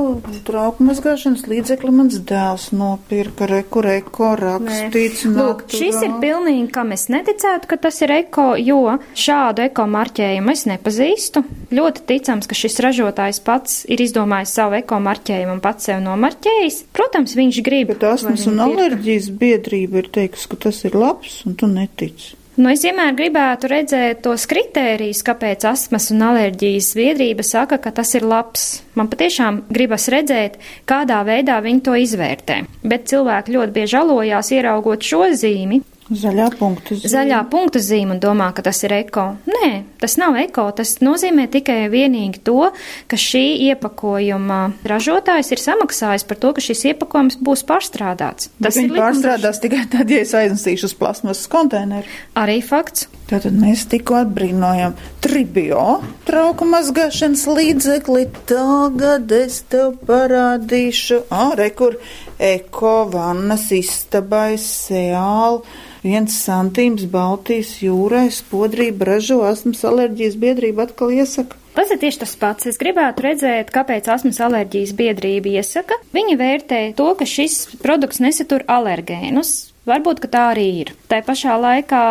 trauku 0.48 0.86
mazgāšanas 0.88 1.46
līdzekli 1.50 1.94
mans 1.96 2.20
dēls 2.30 2.70
nopirka 2.76 3.48
reku 3.50 3.84
reko 3.86 4.32
rakstīts. 4.40 5.26
Lūk, 5.30 5.66
šis 5.74 6.00
ir 6.06 6.16
pilnīgi, 6.24 6.70
kam 6.74 6.94
es 6.96 7.08
neticētu, 7.12 7.70
ka 7.70 7.80
tas 7.88 8.02
ir 8.06 8.16
eko, 8.20 8.54
jo 8.60 8.98
šādu 9.18 9.66
eko 9.68 9.86
marķējumu 9.92 10.56
es 10.56 10.66
nepazīstu. 10.70 11.44
Ļoti 11.76 12.06
ticams, 12.10 12.50
ka 12.50 12.58
šis 12.58 12.80
ražotājs 12.86 13.42
pats 13.46 13.84
ir 13.90 14.02
izdomājis 14.04 14.56
savu 14.60 14.80
eko 14.80 15.02
marķējumu 15.06 15.58
un 15.58 15.64
pats 15.64 15.90
sev 15.90 16.02
nomarķējis. 16.06 16.82
Protams, 16.96 17.36
viņš 17.40 17.62
grib. 17.66 17.94
Bet 17.94 18.08
asmas 18.10 18.48
un 18.50 18.62
alerģijas 18.66 19.32
biedrība 19.40 20.04
ir 20.04 20.12
teikusi, 20.20 20.50
ka 20.52 20.64
tas 20.68 20.84
ir 20.88 20.98
labs 20.98 21.42
un 21.50 21.58
tu 21.60 21.70
netici. 21.70 22.39
Nu, 22.60 22.68
es 22.68 22.82
vienmēr 22.84 23.14
gribētu 23.16 23.70
redzēt 23.72 24.18
tos 24.26 24.44
kritērijus, 24.52 25.22
kāpēc 25.24 25.64
astmas 25.70 26.10
un 26.12 26.26
alerģijas 26.28 26.90
biedrība 26.98 27.46
saka, 27.48 27.78
ka 27.80 27.94
tas 27.96 28.12
ir 28.20 28.26
labs. 28.28 28.66
Man 29.00 29.08
patiešām 29.08 29.62
gribas 29.72 30.10
redzēt, 30.12 30.58
kādā 30.90 31.22
veidā 31.24 31.62
viņi 31.64 31.80
to 31.86 31.96
izvērtē. 31.96 32.58
Bet 32.84 33.08
cilvēki 33.14 33.56
ļoti 33.56 33.76
bieži 33.78 33.98
alojās 34.02 34.52
ieraugot 34.58 35.08
šo 35.08 35.30
zīmi, 35.40 35.80
Zaļā 36.10 36.48
punktu 36.58 36.96
zīme. 36.98 37.10
Zaļā 37.14 37.40
punktu 37.52 37.80
zīme 37.86 38.16
un 38.16 38.20
domā, 38.24 38.50
ka 38.58 38.64
tas 38.66 38.80
ir 38.82 38.96
eko. 38.98 39.26
Nē, 39.46 39.70
tas 40.02 40.16
nav 40.18 40.38
eko. 40.42 40.66
Tas 40.74 40.96
nozīmē 41.06 41.46
tikai 41.54 41.84
vienīgi 41.94 42.42
to, 42.48 42.72
ka 43.10 43.20
šī 43.20 43.44
iepakojuma 43.70 44.60
ražotājs 44.90 45.54
ir 45.54 45.62
samaksājis 45.62 46.26
par 46.26 46.40
to, 46.42 46.54
ka 46.58 46.64
šis 46.66 46.82
iepakojums 46.94 47.38
būs 47.46 47.62
pārstrādāts. 47.70 48.50
Tas 48.58 48.80
ir 48.82 48.90
pārstrādās 48.96 49.62
tikai 49.62 49.86
tad, 49.92 50.10
ja 50.10 50.24
es 50.26 50.34
aiznesīšu 50.34 50.90
uz 50.90 50.96
plasmasas 50.98 51.46
konteineru. 51.52 52.10
Arī 52.40 52.58
fakts. 52.66 53.06
Tātad 53.30 53.54
mēs 53.54 53.84
tikko 53.92 54.24
atbrīnojam 54.24 54.96
tribio 55.22 56.00
trauku 56.26 56.66
mazgāšanas 56.66 57.46
līdzekli. 57.54 58.26
Tagad 58.50 59.30
es 59.38 59.62
tev 59.70 60.00
parādīšu, 60.10 61.22
ārē, 61.30 61.70
kur 61.78 62.00
eko 62.42 62.96
vannas 63.14 63.70
istabai 63.78 64.56
seāli. 64.58 65.62
Viens 66.00 66.36
santīms 66.46 67.04
Baltijas 67.12 67.74
jūrai 67.84 68.30
spodrība 68.32 69.10
ražo 69.14 69.42
asmas 69.48 69.82
alerģijas 69.84 70.38
biedrība 70.40 70.88
atkal 70.88 71.12
iesaka. 71.12 71.58
Tas 71.76 71.92
ir 71.94 72.00
tieši 72.02 72.22
tas 72.24 72.36
pats. 72.40 72.68
Es 72.72 72.80
gribētu 72.80 73.24
redzēt, 73.24 73.74
kāpēc 73.76 74.08
asmas 74.12 74.40
alerģijas 74.44 74.96
biedrība 75.00 75.60
iesaka. 75.60 76.00
Viņi 76.16 76.38
vērtē 76.40 76.80
to, 77.00 77.12
ka 77.20 77.28
šis 77.28 77.66
produkts 77.84 78.24
nesatur 78.24 78.66
alergēnus, 78.68 79.70
Varbūt, 79.90 80.20
ka 80.22 80.28
tā 80.30 80.42
arī 80.52 80.66
ir. 80.84 80.90
Tā 81.10 81.18
pašā 81.26 81.56
laikā 81.58 82.02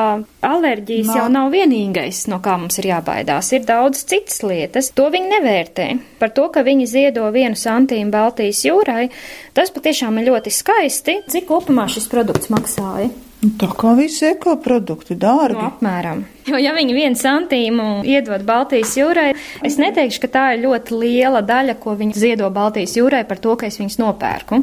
alerģijas 0.42 1.10
Nā. 1.10 1.18
jau 1.20 1.26
nav 1.30 1.52
vienīgais, 1.52 2.24
no 2.32 2.40
kā 2.42 2.56
mums 2.58 2.80
ir 2.80 2.88
jābaidās. 2.90 3.52
Ir 3.54 3.68
daudz 3.68 4.02
citas 4.08 4.40
lietas. 4.42 4.90
To 4.98 5.06
viņi 5.14 5.30
nevērtē. 5.36 5.86
Par 6.18 6.32
to, 6.34 6.48
ka 6.54 6.64
viņi 6.66 6.88
ziedo 6.90 7.28
vienu 7.34 7.54
santīmu 7.60 8.10
Baltijas 8.10 8.64
jūrai, 8.66 9.10
tas 9.54 9.70
patiešām 9.70 10.18
ir 10.18 10.32
ļoti 10.32 10.54
skaisti. 10.58 11.20
Cik 11.30 11.46
kopumā 11.52 11.86
šis 11.92 12.10
produkts 12.10 12.50
maksāja? 12.50 13.12
Tā 13.38 13.68
kā 13.70 13.92
visi 13.94 14.24
ekoprodukti 14.32 15.14
dārgi. 15.14 15.60
No, 15.60 15.70
apmēram. 15.70 16.24
Jo, 16.48 16.58
ja 16.58 16.72
viņi 16.74 16.94
vienu 16.96 17.18
santīmu 17.18 17.86
iedod 18.08 18.42
Baltijas 18.46 18.96
jūrai, 18.98 19.28
es 19.62 19.76
neteikšu, 19.78 20.24
ka 20.24 20.30
tā 20.34 20.44
ir 20.56 20.64
ļoti 20.64 20.98
liela 20.98 21.42
daļa, 21.46 21.76
ko 21.78 21.94
viņi 22.00 22.18
ziedo 22.18 22.48
Baltijas 22.50 22.96
jūrai 22.98 23.22
par 23.28 23.38
to, 23.44 23.54
ka 23.60 23.68
es 23.70 23.78
viņus 23.78 24.00
nopērku. 24.02 24.62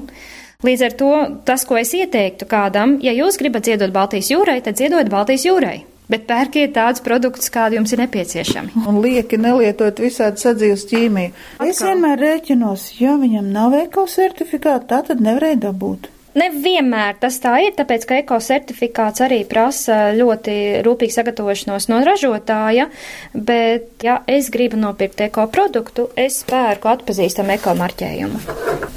Līdz 0.65 0.83
ar 0.87 0.95
to 0.99 1.11
tas, 1.47 1.63
ko 1.67 1.77
es 1.79 1.93
ieteiktu 1.95 2.47
kādam, 2.51 2.97
ja 3.05 3.13
jūs 3.15 3.39
gribat 3.39 3.69
ziedot 3.69 3.93
Baltijas 3.95 4.31
jūrai, 4.33 4.59
tad 4.65 4.81
ziedot 4.81 5.07
Baltijas 5.11 5.45
jūrai. 5.47 5.77
Bet 6.11 6.27
pērkiet 6.29 6.75
tādus 6.75 7.01
produktus, 7.05 7.47
kādi 7.49 7.79
jums 7.79 7.95
ir 7.95 8.03
nepieciešami. 8.03 8.75
Un 8.85 8.99
lieki 9.01 9.39
nelietot 9.41 10.03
visādi 10.03 10.43
sadzīves 10.43 10.83
ķīmiju. 10.91 11.31
Atkal. 11.55 11.71
Es 11.71 11.79
vienmēr 11.81 12.19
rēķinos, 12.21 12.83
ja 12.99 13.15
viņam 13.21 13.47
nav 13.55 13.73
eko 13.79 14.05
certifikāta, 14.11 14.85
tā 14.91 15.01
tad 15.07 15.23
nevarēja 15.25 15.63
dabūt. 15.69 16.11
Nevienmēr 16.35 17.15
tas 17.21 17.37
tā 17.39 17.53
ir, 17.63 17.71
tāpēc, 17.77 18.03
ka 18.09 18.17
ekosertifikāts 18.19 19.23
arī 19.23 19.43
prasa 19.47 20.09
ļoti 20.17 20.55
rūpīgu 20.83 21.15
sagatavošanos 21.15 21.87
no 21.87 22.01
ražotāja, 22.03 22.89
bet, 23.31 24.03
ja 24.03 24.17
es 24.27 24.49
gribu 24.51 24.75
nopirkt 24.81 25.23
ekoproduktu, 25.29 26.09
es 26.19 26.41
pērku 26.49 26.91
atpazīstamu 26.91 27.55
ekomarķējumu. 27.55 28.41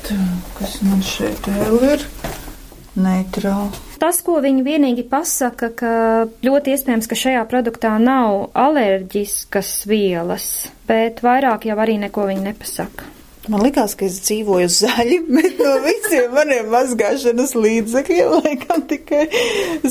Tā, 0.09 0.19
kas 0.59 0.81
man 0.83 1.05
šeit 1.07 1.47
vēl 1.47 1.93
ir? 1.93 2.09
Neitrāli. 2.99 3.85
Tas, 4.03 4.19
ko 4.27 4.41
viņi 4.43 4.65
vienīgi 4.67 5.05
pasaka, 5.11 5.69
ka 5.79 5.93
ļoti 6.43 6.75
iespējams, 6.75 7.07
ka 7.11 7.19
šajā 7.19 7.45
produktā 7.51 7.93
nav 8.03 8.49
alerģiskas 8.59 9.73
vielas, 9.91 10.49
bet 10.91 11.23
vairāk 11.23 11.69
jau 11.71 11.79
arī 11.79 12.01
neko 12.03 12.27
viņi 12.33 12.49
nepasaka. 12.51 13.18
Man 13.49 13.63
liekas, 13.65 13.95
ka 13.97 14.05
es 14.05 14.19
dzīvoju 14.27 14.69
zaļi, 14.73 15.19
bet 15.37 15.61
no 15.63 15.75
visiem 15.85 16.35
maniem 16.37 16.69
mazgāšanas 16.73 17.55
līdzekļiem 17.57 18.35
laikam 18.43 18.85
tikai 18.91 19.25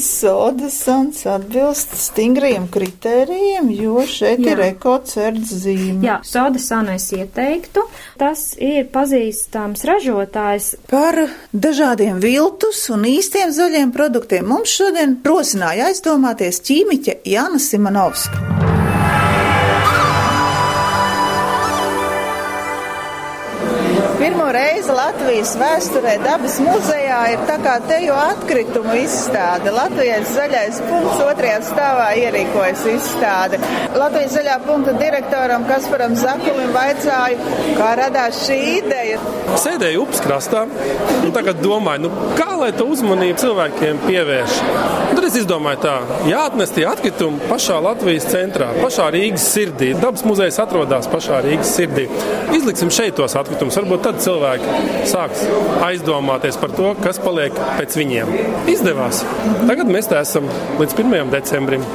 soda 0.02 0.70
sans 0.74 1.24
atbilst 1.30 1.96
stingriem 1.98 2.68
kritērijiem, 2.74 3.72
jo 3.74 4.06
šeit 4.06 4.44
Jā. 4.46 4.54
ir 4.54 4.64
ekocerts 4.70 5.56
zīme. 5.64 6.06
Jā, 6.06 6.20
soda 6.28 6.62
sanu 6.62 6.94
es 6.98 7.10
ieteiktu. 7.16 7.86
Tas 8.22 8.52
ir 8.62 8.88
pazīstams 8.94 9.86
ražotājs. 9.88 10.72
Par 10.92 11.18
dažādiem 11.54 12.22
viltus 12.24 12.86
un 12.94 13.08
īstiem 13.10 13.54
zaļiem 13.56 13.94
produktiem 13.96 14.48
mums 14.54 14.78
šodien 14.78 15.18
rosināja 15.26 15.92
aizdomāties 15.92 16.62
ķīmiķe 16.68 17.22
Jāna 17.34 17.62
Simonovska. 17.62 18.77
confirmo 24.28 24.47
reizi 24.58 24.94
Latvijas 24.96 25.54
vēsturē 25.60 26.16
dabas 26.24 26.58
muzejā 26.64 27.20
ir 27.34 27.44
tā 27.50 27.58
kā 27.62 27.76
teju 27.90 28.16
atkritumu 28.18 28.96
izstāde. 29.04 29.74
Latvijas 29.76 30.32
zaļais 30.34 30.80
punkts 30.88 31.22
otrajā 31.26 31.60
stāvā 31.68 32.08
ierīkojas 32.24 32.86
izstāde. 32.96 33.60
Latvijas 33.98 34.38
zaļā 34.38 34.58
punkta 34.66 34.96
direktoram 34.98 35.68
Kasparam 35.70 36.16
Zakulim 36.18 36.74
vaicāju, 36.76 37.58
kā 37.78 37.92
radās 38.02 38.42
šī 38.48 38.60
ideja. 38.80 39.22
Sēdēju 39.62 40.06
upes 40.06 40.24
krastā 40.26 40.66
un 40.68 41.34
tagad 41.36 41.62
domāju, 41.62 42.08
nu, 42.08 42.34
kā 42.40 42.50
lai 42.58 42.72
to 42.76 42.88
uzmanību 42.94 43.38
cilvēkiem 43.44 44.02
pievērš. 44.08 44.58
Un 45.08 45.16
tad 45.18 45.28
es 45.28 45.38
izdomāju 45.42 45.82
tā, 45.86 45.96
jāatnes 46.30 46.74
tie 46.76 46.88
atkritumi 46.90 47.46
pašā 47.52 47.78
Latvijas 47.84 48.28
centrā, 48.32 48.72
pašā 48.82 49.08
Rīgas 49.14 49.46
sirdī. 49.54 49.94
Dabas 50.02 50.26
muzejs 50.28 50.60
atrodas 50.64 51.10
pašā 51.12 51.42
Rīgas 51.46 51.74
sirdī. 51.78 52.08
Izliksim 52.58 52.92
šeit 52.94 53.18
tos 53.18 53.38
atkritumus. 53.40 53.78
Varbūt 53.80 54.06
tad 54.08 54.22
cilvēki 54.24 54.47
sāks 55.10 55.44
aizdomāties 55.86 56.60
par 56.62 56.74
to, 56.78 56.94
kas 57.04 57.20
paliek 57.24 57.56
pēc 57.78 57.98
viņiem. 58.00 58.34
Izdevās. 58.72 59.24
Tagad 59.68 59.92
mēs 59.92 60.10
te 60.12 60.20
esam 60.20 60.50
līdz 60.80 60.98
1. 60.98 61.34
decembrim. 61.34 61.86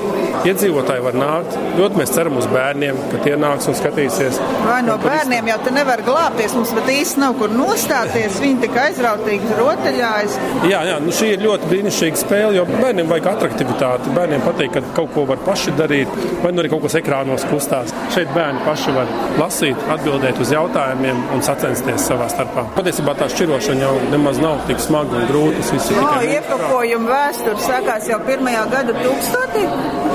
Iedzīvotāji 0.42 1.02
var 1.04 1.14
nākt. 1.14 1.54
Ļoti 1.78 1.98
mēs 2.00 2.12
ceram 2.16 2.38
uz 2.40 2.48
bērniem, 2.50 2.96
ka 3.12 3.20
tie 3.22 3.36
nāks 3.38 3.68
un 3.70 3.76
skatīsies. 3.78 4.40
Vai 4.64 4.80
no 4.82 4.96
bērniem 4.98 5.46
jau 5.52 5.58
te 5.62 5.74
nevar 5.74 6.02
glābties? 6.02 6.56
Mums 6.58 6.72
pat 6.74 6.88
īsti 6.90 7.22
nav 7.22 7.36
kur 7.38 7.52
nostāties. 7.54 8.40
Viņi 8.42 8.64
tik 8.64 8.78
aizrautīgi 8.82 9.58
rotaļājas. 9.60 10.34
Jā, 10.66 10.80
jā 10.88 10.96
nu 11.04 11.14
šī 11.14 11.28
ir 11.36 11.44
ļoti 11.46 11.70
brīnišķīga 11.70 12.22
spēle, 12.24 12.56
jo 12.58 12.64
bērniem 12.72 13.12
vajag 13.12 13.28
atraktivitāti. 13.36 14.14
Bērniem 14.16 14.42
patīk, 14.42 14.74
ka 14.74 14.82
kaut 14.98 15.12
ko 15.14 15.26
var 15.30 15.38
paši 15.46 15.76
darīt, 15.78 16.18
vai 16.42 16.52
nu 16.54 16.64
arī 16.64 16.72
kaut 16.74 16.82
kas 16.88 16.98
ekrānos 16.98 17.46
kustās. 17.52 17.94
Šeit 18.14 18.34
bērni 18.34 18.64
paši 18.66 18.96
var 18.98 19.14
lasīt, 19.38 19.86
atbildēt 19.94 20.42
uz 20.42 20.50
jautājumiem 20.56 21.22
un 21.36 21.46
sacensties 21.46 22.08
savā 22.10 22.26
starpā. 22.34 22.66
Patiesībā 22.74 23.14
tā 23.20 23.30
šķirošana 23.30 23.86
jau 23.86 23.94
nemaz 24.10 24.42
nav 24.42 24.66
tik 24.66 24.82
smaga 24.82 25.20
un 25.20 25.30
grūta. 25.30 25.62
Tas 25.62 25.72
viss 25.76 25.94
ir 25.94 26.02
no, 26.02 26.12
iepakojuma 26.34 27.14
vēsture 27.14 27.56
sākās 27.62 28.10
jau 28.10 28.18
pirmajā 28.26 28.66
gada 28.74 28.98
tūkstotī. 28.98 29.66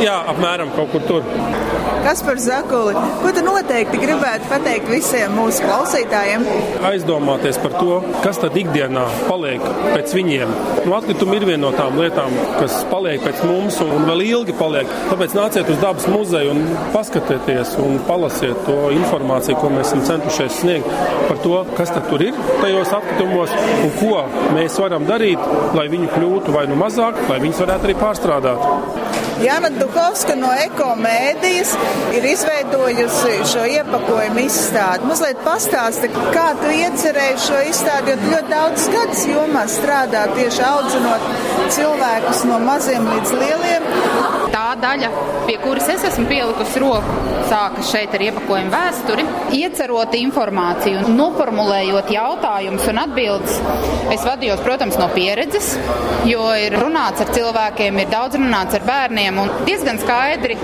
Jā, 0.03 0.16
apmēram 0.33 0.73
kaut 0.75 0.93
kur 0.93 1.03
tur. 1.07 1.27
Kas 2.07 2.21
par 2.23 2.39
zakuli? 2.39 2.93
Ko 3.19 3.31
tu 3.35 3.41
noteikti 3.43 3.99
gribētu 3.99 4.47
pateikt 4.47 4.87
visiem 4.87 5.33
mūsu 5.35 5.65
klausītājiem? 5.65 6.45
Aizdomāties 6.87 7.59
par 7.59 7.73
to, 7.75 7.97
kas 8.23 8.39
tad 8.39 8.55
ikdienā 8.55 9.03
paliek 9.27 9.63
pēc 9.91 10.13
viņiem. 10.15 10.53
Nu, 10.85 10.93
atkritumi 10.95 11.35
ir 11.39 11.47
viena 11.49 11.63
no 11.65 11.71
tām 11.75 11.99
lietām, 11.99 12.31
kas 12.61 12.77
paliek 12.91 13.23
pēc 13.25 13.41
mums 13.49 13.81
un, 13.83 14.07
vēl 14.07 14.23
ilgi 14.27 14.55
paliek. 14.55 14.93
Tāpēc 15.09 15.35
nāciet 15.35 15.73
uz 15.73 15.81
dabas 15.83 16.07
muzeju 16.11 16.53
un 16.55 16.63
paskatieties 16.95 17.75
un 17.83 17.99
palasiet 18.07 18.63
to 18.69 18.77
informāciju, 18.95 19.59
ko 19.59 19.73
mēs 19.75 19.91
esam 19.91 20.05
centušies 20.07 20.61
sniegt 20.61 20.87
par 21.27 21.43
to, 21.43 21.59
kas 21.75 21.91
tad 21.91 22.07
tur 22.07 22.23
ir 22.23 22.39
tajos 22.61 22.93
atkritumos 23.01 23.51
un 23.83 23.93
ko 23.99 24.23
mēs 24.55 24.79
varam 24.79 25.07
darīt, 25.09 25.43
lai 25.75 25.89
viņi 25.91 26.13
kļūtu 26.15 26.55
vai 26.55 26.67
nu 26.71 26.79
mazāk, 26.79 27.19
lai 27.27 27.41
viņus 27.43 27.65
varētu 27.65 27.89
arī 27.89 27.99
pārstrādāt. 27.99 29.16
Jāna 29.37 29.69
Duhovska 29.69 30.33
no 30.37 30.49
ekomēdijas 30.63 31.73
ir 32.17 32.25
izveidojusi 32.25 33.35
šo 33.51 33.65
iepakojumu 33.69 34.41
izstādi. 34.47 35.05
Mazliet 35.09 35.43
pastāsti, 35.45 36.09
kā 36.33 36.47
tu 36.57 36.71
iecerēji 36.73 37.37
šo 37.45 37.59
izstādi, 37.69 38.15
jo 38.15 38.31
ļoti 38.31 38.49
daudz 38.49 38.87
gadus 38.95 39.25
jomā 39.29 39.67
strādā 39.69 40.25
tieši 40.33 40.63
audzinot 40.71 41.27
cilvēkus 41.75 42.43
no 42.49 42.57
maziem 42.65 43.05
līdz 43.11 43.35
lieliem. 43.37 43.85
Tā 44.67 44.73
daļa, 44.83 45.07
pie 45.47 45.53
kuras 45.61 45.85
es 45.93 46.01
esmu 46.09 46.25
pielikusi 46.27 46.81
roku, 46.83 47.13
sākas 47.47 47.87
šeit 47.87 48.11
ar 48.17 48.23
iepakojumu 48.25 48.71
vēsturi. 48.73 49.23
Iecerot 49.55 50.17
informāciju 50.19 51.05
un 51.07 51.15
noformulējot 51.15 52.11
jautājumus 52.11 52.89
un 52.91 52.99
atbildes, 52.99 53.61
es 54.11 54.25
vadījos, 54.27 54.59
protams, 54.65 54.97
no 54.99 55.07
pieredzes, 55.13 55.69
jo 56.27 56.49
ir 56.59 56.75
runāts 56.81 57.23
ar 57.23 57.31
cilvēkiem, 57.31 58.01
ir 58.03 58.11
daudz 58.11 58.35
runāts 58.35 58.75
ar 58.75 58.83
bērniem 58.89 59.39
un 59.39 59.53
diezgan 59.69 60.01
skaidri 60.01 60.57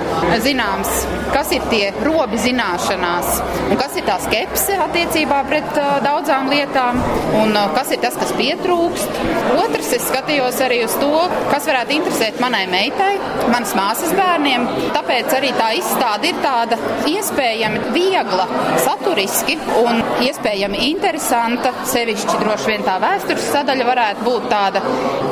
zināms, 0.44 0.92
kas 1.32 1.56
ir 1.56 1.63
tie 1.72 1.94
robi 2.04 2.42
zināšanās 2.44 3.39
un 3.70 3.80
kas 3.80 3.96
ir 3.96 4.04
tā 4.10 4.20
skepse 4.26 4.76
attiecībā 4.84 5.39
pret 5.48 5.80
uh, 5.80 5.94
daudzām 6.04 6.52
lietām 6.52 7.00
un 7.39 7.56
uh, 7.56 7.72
kas 7.78 7.96
ir 7.96 8.04
tas, 8.04 8.20
kas 8.20 8.36
pietrūkst. 8.36 9.24
Otrs, 9.63 9.96
es 9.96 10.12
skatījos 10.12 10.60
arī 10.68 10.84
uz 10.89 11.00
to, 11.00 11.13
kas 11.54 11.72
varētu 11.72 11.96
interesēt 12.02 12.44
manai 12.44 12.66
meitai, 12.68 13.13
manas 13.48 13.72
māsas 13.93 14.13
bērniem. 14.17 14.63
Tāpēc 14.95 15.34
arī 15.38 15.51
tā 15.53 15.69
izstāde 15.77 16.32
ir 16.32 16.38
tāda 16.41 16.77
iespējami 17.10 17.91
viegla, 17.93 18.47
saturiski 18.82 19.58
un 19.84 20.01
iespējami 20.25 20.88
interesanta. 20.89 21.73
Sevišķi 21.91 22.39
droši 22.41 22.71
vien 22.71 22.86
tā 22.88 22.97
vēstures 23.03 23.49
sadaļa 23.53 23.86
varētu 23.89 24.25
būt 24.25 24.47
tāda 24.49 24.82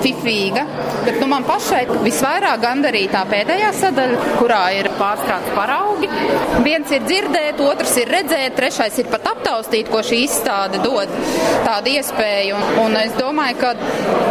fifīga. 0.04 0.66
Bet 1.08 1.18
nu, 1.18 1.30
man 1.32 1.46
pašai 1.48 1.88
visvairāk 2.06 2.62
gandarītā 2.62 3.10
tā 3.12 3.24
pēdējā 3.32 3.72
sadaļa, 3.80 4.20
kurā 4.38 4.62
ir 4.78 4.92
pārstrādes 5.00 5.56
paraugi. 5.58 6.10
Viens 6.62 6.94
ir 6.94 7.02
dzirdēt, 7.08 7.60
otrs 7.66 7.96
ir 8.04 8.14
redzēt, 8.14 8.54
trešais 8.60 9.02
ir 9.02 9.10
pat 9.12 9.26
aptaustīt, 9.34 9.90
ko 9.92 10.04
šī 10.06 10.22
izstāde 10.28 10.84
dod 10.86 11.10
tādu 11.66 11.96
iespēju. 11.96 12.60
Un, 12.62 12.78
un 12.86 13.00
es 13.02 13.18
domāju, 13.18 13.58
ka 13.64 13.74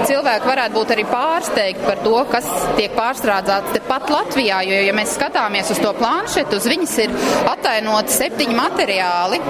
cilvēki 0.06 0.52
varētu 0.52 0.78
būt 0.78 0.94
arī 0.94 1.08
pārsteigti 1.10 1.86
par 1.88 2.00
to, 2.06 2.16
kas 2.30 2.48
tiek 2.78 2.94
pārstrādāts 2.94 3.74
tepat 3.74 4.10
Latvijā. 4.20 4.60
Jo, 4.66 4.80
ja 4.84 4.94
mēs 4.96 5.14
skatāmies 5.16 5.70
uz 5.72 5.80
to 5.80 5.90
planšetu, 5.96 6.58
uz 6.60 6.66
viņas 6.68 6.96
ir 7.04 7.14
atainoti 7.48 8.14
septiņi 8.14 8.56
materiāli, 8.56 9.40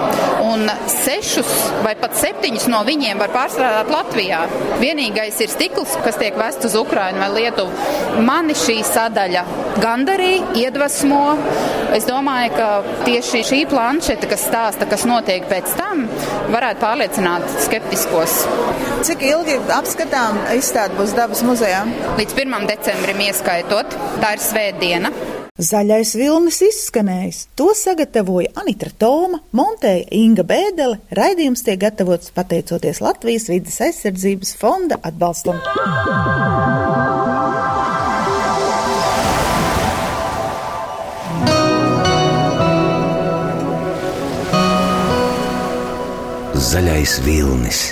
un 0.46 0.66
sešus 0.90 1.50
vai 1.85 1.96
pat 1.98 2.14
septiņus 2.20 2.68
no 2.70 2.83
viņiem 2.87 3.20
var 3.20 3.33
pārstrādāt 3.35 3.90
Latvijā. 3.90 4.44
Vienīgais 4.83 5.40
ir 5.42 5.52
stikls, 5.52 5.96
kas 6.04 6.18
tiek 6.20 6.38
vests 6.38 6.70
uz 6.70 6.76
Ukrainu 6.78 7.22
vai 7.24 7.30
Lietuvu. 7.37 8.22
Mani 8.26 8.54
šī 8.59 8.80
sadaļa 8.87 9.44
gandarīja, 9.80 10.54
iedvesmo. 10.64 11.24
Es 11.96 12.06
domāju, 12.06 12.52
ka 12.54 12.68
tieši 13.06 13.42
šī 13.48 13.61
planšeta, 13.70 14.28
kas 14.30 14.46
stāsta, 14.46 14.87
kas 14.90 15.06
notiek 15.09 15.46
pēc 15.50 15.74
tam, 15.78 16.04
varētu 16.52 16.85
pārliecināt 16.85 17.46
skeptiskos. 17.66 18.37
Cik 19.06 19.24
ilgi 19.26 19.56
apskatām 19.74 20.38
izstāde 20.54 20.98
būs 20.98 21.14
dabas 21.16 21.42
muzejā? 21.46 21.83
Līdz 22.20 22.37
1. 22.37 22.68
decembrim 22.70 23.24
ieskaitot, 23.26 23.96
tā 24.22 24.35
ir 24.37 24.44
svētdiena. 24.61 25.11
Zaļais 25.61 26.14
vilnis 26.16 26.61
izskanējis. 26.64 27.40
To 27.57 27.70
sagatavoja 27.77 28.53
Anita 28.61 28.90
Toma, 28.99 29.40
montēja 29.57 30.07
Inga 30.16 30.44
Bēdele. 30.44 31.01
Raidījums 31.16 31.64
tiek 31.66 31.81
gatavots 31.81 32.33
pateicoties 32.37 33.01
Latvijas 33.05 33.49
vidas 33.53 33.81
aizsardzības 33.85 34.55
fonda 34.61 35.01
atbalstam. 35.05 35.61
Zaļais 46.70 47.16
vilnis 47.25 47.88